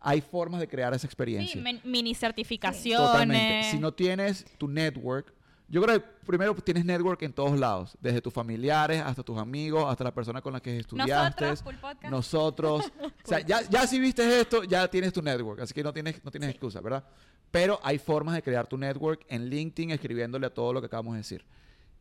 [0.00, 1.62] hay formas de crear esa experiencia.
[1.62, 3.06] Sí, mini certificaciones.
[3.06, 3.70] Totalmente.
[3.70, 5.32] Si no tienes tu network,
[5.70, 9.84] yo creo que primero tienes network en todos lados, desde tus familiares hasta tus amigos,
[9.88, 11.46] hasta la persona con la que estudiaste.
[11.46, 12.10] Nosotros.
[12.10, 12.92] Nosotros.
[13.24, 16.24] o sea, ya, ya si viste esto, ya tienes tu network, así que no tienes,
[16.24, 17.04] no tienes excusa, ¿verdad?
[17.52, 21.14] Pero hay formas de crear tu network en LinkedIn, escribiéndole a todo lo que acabamos
[21.14, 21.44] de decir.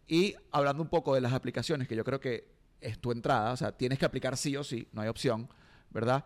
[0.08, 2.48] Y hablando un poco de las aplicaciones, que yo creo que
[2.82, 5.48] es tu entrada, o sea, tienes que aplicar sí o sí, no hay opción,
[5.92, 6.26] ¿verdad?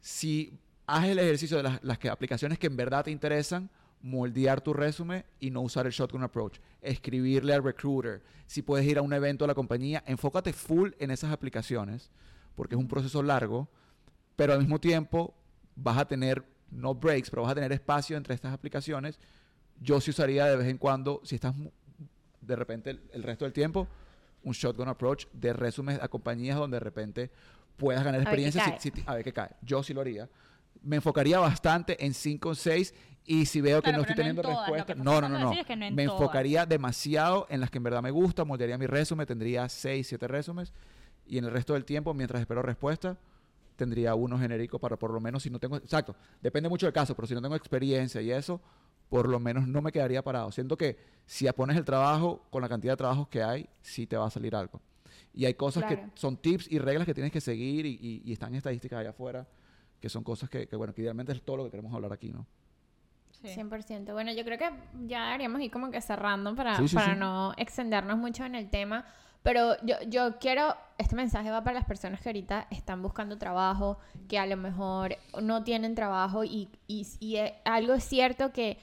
[0.00, 3.70] Si haces el ejercicio de las, las que, aplicaciones que en verdad te interesan,
[4.02, 6.58] moldear tu resumen y no usar el shotgun approach.
[6.82, 8.22] Escribirle al recruiter.
[8.46, 12.10] Si puedes ir a un evento de la compañía, enfócate full en esas aplicaciones,
[12.54, 13.68] porque es un proceso largo,
[14.36, 15.34] pero al mismo tiempo
[15.76, 19.18] vas a tener, no breaks, pero vas a tener espacio entre estas aplicaciones.
[19.80, 21.54] Yo sí usaría de vez en cuando, si estás
[22.42, 23.88] de repente el, el resto del tiempo,
[24.42, 27.30] un shotgun approach de resumes a compañías donde de repente
[27.78, 28.64] puedas ganar A ver qué experiencia.
[28.72, 28.80] cae.
[28.80, 29.50] si- si- a ver qué cae.
[29.62, 30.28] Yo sí lo haría.
[30.84, 32.94] Me enfocaría bastante en 5 o 6
[33.26, 35.44] y si veo que no estoy teniendo respuesta, no, no, no, no.
[35.48, 36.20] decir es que no en Me todas.
[36.20, 40.28] enfocaría demasiado en las que en verdad me gusta, moldearía mi resumen, tendría 6, 7
[40.28, 40.72] resúmenes
[41.26, 43.16] y en el resto del tiempo, mientras espero respuesta,
[43.76, 47.14] tendría uno genérico para por lo menos si no tengo, exacto, depende mucho del caso,
[47.16, 48.60] pero si no tengo experiencia y eso,
[49.08, 50.52] por lo menos no me quedaría parado.
[50.52, 54.16] Siento que si pones el trabajo con la cantidad de trabajos que hay, sí te
[54.18, 54.80] va a salir algo.
[55.32, 56.02] Y hay cosas Claro.
[56.12, 59.10] que son tips y reglas que tienes que seguir y, y- y están estadísticas allá
[59.10, 59.46] afuera,
[60.04, 62.28] que son cosas que, que, bueno, que idealmente es todo lo que queremos hablar aquí,
[62.28, 62.44] ¿no?
[63.30, 63.48] Sí.
[63.48, 64.12] 100%.
[64.12, 64.70] Bueno, yo creo que
[65.06, 67.18] ya deberíamos ir como que cerrando para, Sí, sí, para sí.
[67.20, 69.06] no extendernos mucho en el tema.
[69.42, 73.98] Pero yo, yo quiero, este mensaje va para las personas que ahorita están buscando trabajo,
[74.28, 78.76] que a lo mejor no tienen trabajo y, y, y es- algo es cierto que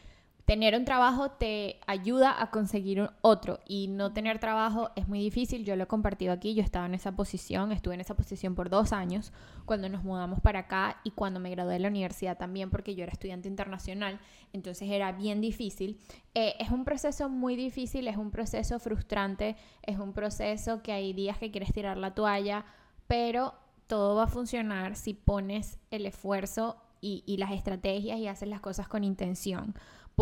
[0.52, 5.64] tener un trabajo te ayuda a conseguir otro y no tener trabajo es muy difícil.
[5.64, 8.70] Yo lo he compartido aquí, yo estaba en esa posición, estuve en esa posición por
[8.70, 9.32] dos años
[9.64, 13.04] cuando nos mudamos para acá y cuando me gradué de la universidad también porque yo
[13.04, 14.20] era estudiante internacional,
[14.52, 15.98] entonces era bien difícil.
[16.36, 21.14] Eh, es un proceso muy difícil, es un proceso frustrante, es un proceso que hay
[21.14, 22.66] días que quieres tirar la toalla,
[23.08, 23.54] pero
[23.88, 28.88] todo va a funcionar si pones el esfuerzo y las estrategias y haces las cosas
[28.88, 29.74] con intención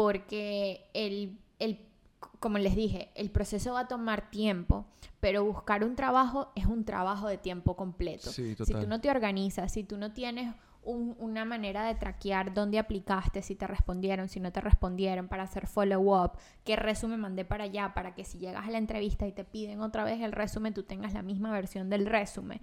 [0.04, 1.80] porque el, el,
[2.40, 4.86] como les dije, el proceso va a tomar tiempo,
[5.20, 8.30] pero buscar un trabajo es un trabajo de tiempo completo.
[8.32, 12.54] Sí, si tú no te organizas, si tú no tienes un- una manera de traquear
[12.54, 16.32] dónde aplicaste, si te respondieron, si no te respondieron, para hacer follow-up,
[16.64, 19.82] qué resumen mandé para allá, para que si llegas a la entrevista y te piden
[19.82, 22.60] otra vez el resumen, tú tengas la misma versión del resumen,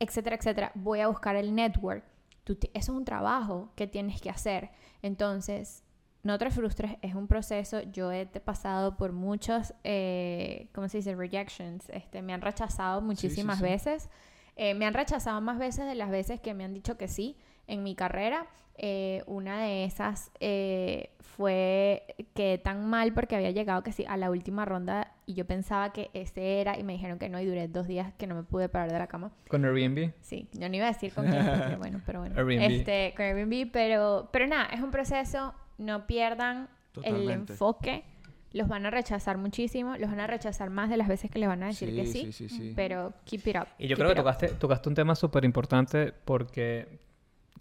[0.00, 0.72] etcétera, etcétera.
[0.74, 2.02] Voy a buscar el network.
[2.44, 4.70] Tú ti- eso es un trabajo que tienes que hacer.
[5.02, 5.84] Entonces,
[6.22, 7.80] no te frustres, es un proceso.
[7.92, 11.14] Yo he pasado por muchos, eh, ¿cómo se dice?
[11.14, 11.88] Rejections.
[11.90, 13.64] Este, me han rechazado muchísimas sí.
[13.64, 14.10] veces.
[14.56, 17.36] Eh, me han rechazado más veces de las veces que me han dicho que sí
[17.66, 18.46] en mi carrera.
[18.78, 22.04] Eh, una de esas eh, fue
[22.34, 25.92] que tan mal porque había llegado que sí a la última ronda y yo pensaba
[25.92, 28.42] que ese era y me dijeron que no y duré dos días que no me
[28.42, 29.30] pude parar de la cama.
[29.48, 30.12] Con Airbnb.
[30.22, 32.34] Sí, yo no iba a decir con porque, bueno, pero bueno.
[32.36, 32.62] Airbnb.
[32.62, 37.52] Este, con Airbnb, pero, pero nada, es un proceso, no pierdan el Totalmente.
[37.54, 38.04] enfoque.
[38.52, 41.48] Los van a rechazar muchísimo, los van a rechazar más de las veces que les
[41.48, 42.72] van a decir Sí, que sí, sí, sí, sí.
[42.76, 43.66] pero keep it up.
[43.78, 46.98] Y yo creo que tocaste, tocaste un tema súper importante porque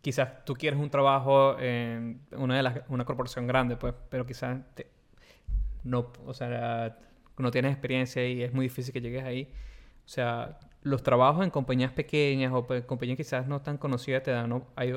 [0.01, 4.59] quizás tú quieres un trabajo en una, de las, una corporación grande, pues, pero quizás
[4.75, 4.87] te-
[5.83, 6.97] no, o sea,
[7.37, 9.49] no tienes experiencia y es muy difícil que llegues ahí.
[10.05, 14.49] O sea, los trabajos en compañías pequeñas o compañías quizás no tan conocidas te dan,
[14.49, 14.67] ¿no?
[14.75, 14.93] hay,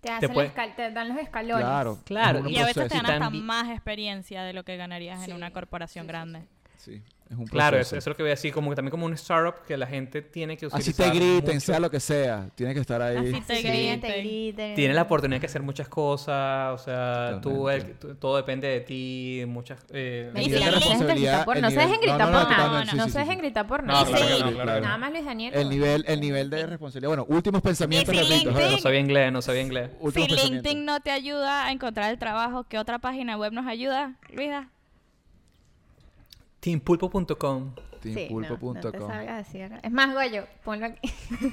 [0.00, 1.64] Te, hacen puede- escal- te dan los escalones.
[1.64, 1.98] Claro.
[2.04, 5.36] Claro, Y a veces te dan hasta más experiencia de lo que ganarías Sí, en
[5.36, 6.46] una corporación sí, sí, grande.
[6.76, 9.04] Sí, es un claro, eso, es lo que voy a decir, como que también como
[9.06, 11.60] un startup que la gente tiene que utilizar Así te griten, mucho.
[11.66, 12.48] sea lo que sea.
[12.54, 13.16] Tienes que estar ahí.
[13.18, 14.12] Así te Sí, te griten.
[14.24, 14.74] griten.
[14.74, 18.80] Tienes la oportunidad de hacer muchas cosas, o sea, tú, el- tú- todo depende de
[18.80, 19.78] ti, muchas...
[19.90, 22.32] eh, Y si de no se dejen responsabilidad, gritar por, no se dejen gritar por
[22.38, 22.84] nada.
[22.94, 24.80] no se dejen gritar por nada.
[24.80, 25.54] Nada más Luis Daniel.
[25.54, 27.08] El nivel, el nivel de responsabilidad.
[27.08, 28.50] Bueno, últimos pensamientos, Y si repito.
[28.52, 29.90] LinkedIn- no sabía inglés, no sabía inglés.
[30.14, 30.26] Si.
[30.26, 34.68] LinkedIn no te ayuda a encontrar el trabajo, ¿qué otra página web nos ayuda, Luisa?
[36.60, 38.74] Teampulpo.com Sí, no, Teampulpo.com.
[38.74, 38.90] no te
[39.58, 39.80] ¿verdad?
[39.82, 41.12] Es más, Goyo, ponlo aquí.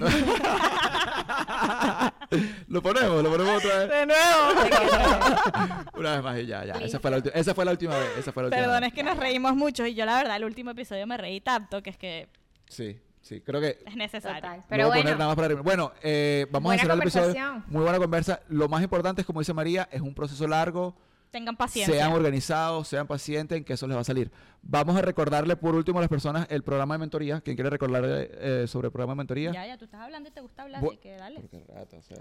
[2.68, 3.90] lo ponemos, lo ponemos otra vez.
[3.90, 5.90] De nuevo.
[5.98, 6.74] Una vez más y ya, ya.
[6.74, 8.10] Esa fue la, esa fue la última vez.
[8.20, 8.90] Esa fue la última Perdón, vez.
[8.90, 11.82] es que nos reímos mucho y yo la verdad el último episodio me reí tanto
[11.82, 12.28] que es que
[12.68, 13.42] Sí, sí.
[13.42, 14.42] Creo que es necesario.
[14.42, 14.64] Total.
[14.70, 15.56] Pero voy a poner bueno, nada más para.
[15.62, 17.64] Bueno, eh, vamos Buena a cerrar el episodio.
[17.68, 18.42] Muy buena conversa.
[18.50, 20.96] Lo más importante es, como dice María, es un proceso largo.
[21.36, 21.94] Tengan paciencia.
[21.94, 24.32] Sean organizados, sean pacientes en que eso les va a salir.
[24.62, 27.42] Vamos a recordarle por último a las personas el programa de mentoría.
[27.42, 29.52] ¿Quién quiere recordarle eh, sobre el programa de mentoría?
[29.52, 31.42] Ya, ya, tú estás hablando y te gusta hablar, Bu- así que dale.
[31.42, 32.18] Porque rato, o sea.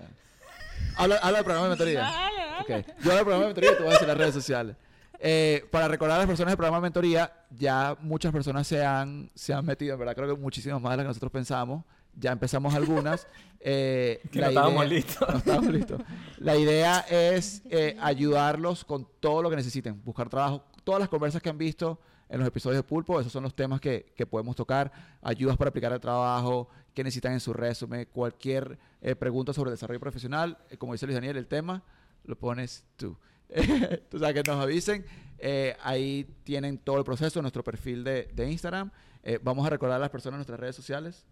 [0.97, 2.01] Habla, habla del programa de mentoría.
[2.11, 2.81] Dale, dale.
[2.83, 2.87] Ok.
[3.05, 4.77] Yo hablo del programa de mentoría y tú vas a decir las redes sociales.
[5.21, 9.31] Eh, para recordar a las personas del programa de mentoría, ya muchas personas se han,
[9.33, 11.85] se han metido, en verdad, creo que muchísimas más de las que nosotros pensamos.
[12.17, 13.27] Ya empezamos algunas.
[13.67, 15.27] Eh, Que la no estábamos idea- listos.
[15.31, 16.01] no estábamos listos.
[16.37, 20.03] La idea es eh, ayudarlos con todo lo que necesiten.
[20.05, 20.62] Buscar trabajo.
[20.85, 21.99] Todas las conversas que han visto
[22.29, 24.93] en los episodios de Pulpo, esos son los temas que, que podemos tocar.
[25.23, 30.01] Ayudas para aplicar al trabajo, qué necesitan en su resumen, cualquier eh, pregunta sobre desarrollo
[30.01, 30.59] profesional.
[30.69, 31.83] eh, como dice Luis Daniel, el tema
[32.25, 33.17] lo pones tú.
[34.11, 35.07] tú sabes que nos avisen.
[35.39, 38.91] Eh, ahí tienen todo el proceso, nuestro perfil de, de Instagram.
[39.23, 41.25] Eh, vamos a recordar a las personas en nuestras redes sociales.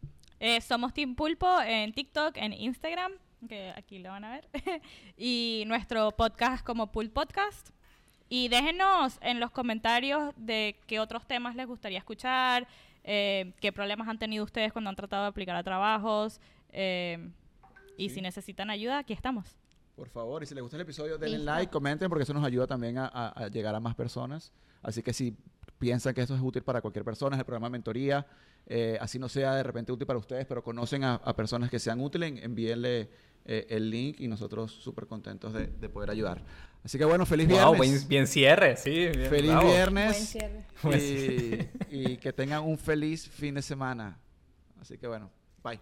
[0.44, 3.12] Eh, somos Team Pulpo en TikTok, en Instagram,
[3.48, 4.48] que aquí lo van a ver.
[5.16, 7.70] y nuestro podcast como Pulp Podcast.
[8.28, 12.66] Y déjenos en los comentarios de qué otros temas les gustaría escuchar,
[13.04, 16.40] eh, qué problemas han tenido ustedes cuando han tratado de aplicar a trabajos.
[16.72, 17.30] eh,
[17.98, 18.16] y Sí.
[18.16, 19.54] si necesitan ayuda, aquí estamos.
[19.94, 21.52] Por favor, y si les gusta el episodio, denle Listo.
[21.52, 24.50] like, comenten, porque eso nos ayuda también a, a- a llegar a más personas.
[24.82, 25.36] Así que si
[25.78, 28.26] piensan que esto es útil para cualquier persona, es el programa de mentoría,
[28.66, 31.78] eh, así no sea de repente útil para ustedes, pero conocen a, a personas que
[31.78, 33.08] sean útiles, en- envíenle
[33.44, 36.42] eh, el link y nosotros súper contentos de, de poder ayudar.
[36.84, 37.90] Así que bueno, feliz Wow, viernes.
[37.90, 38.90] bien, bien cierre, sí.
[38.90, 39.62] bien, feliz bravo.
[39.66, 41.68] buen viernes cierre.
[41.90, 44.18] Y, y que tengan un feliz fin de semana.
[44.80, 45.30] Así que bueno,
[45.62, 45.78] bye.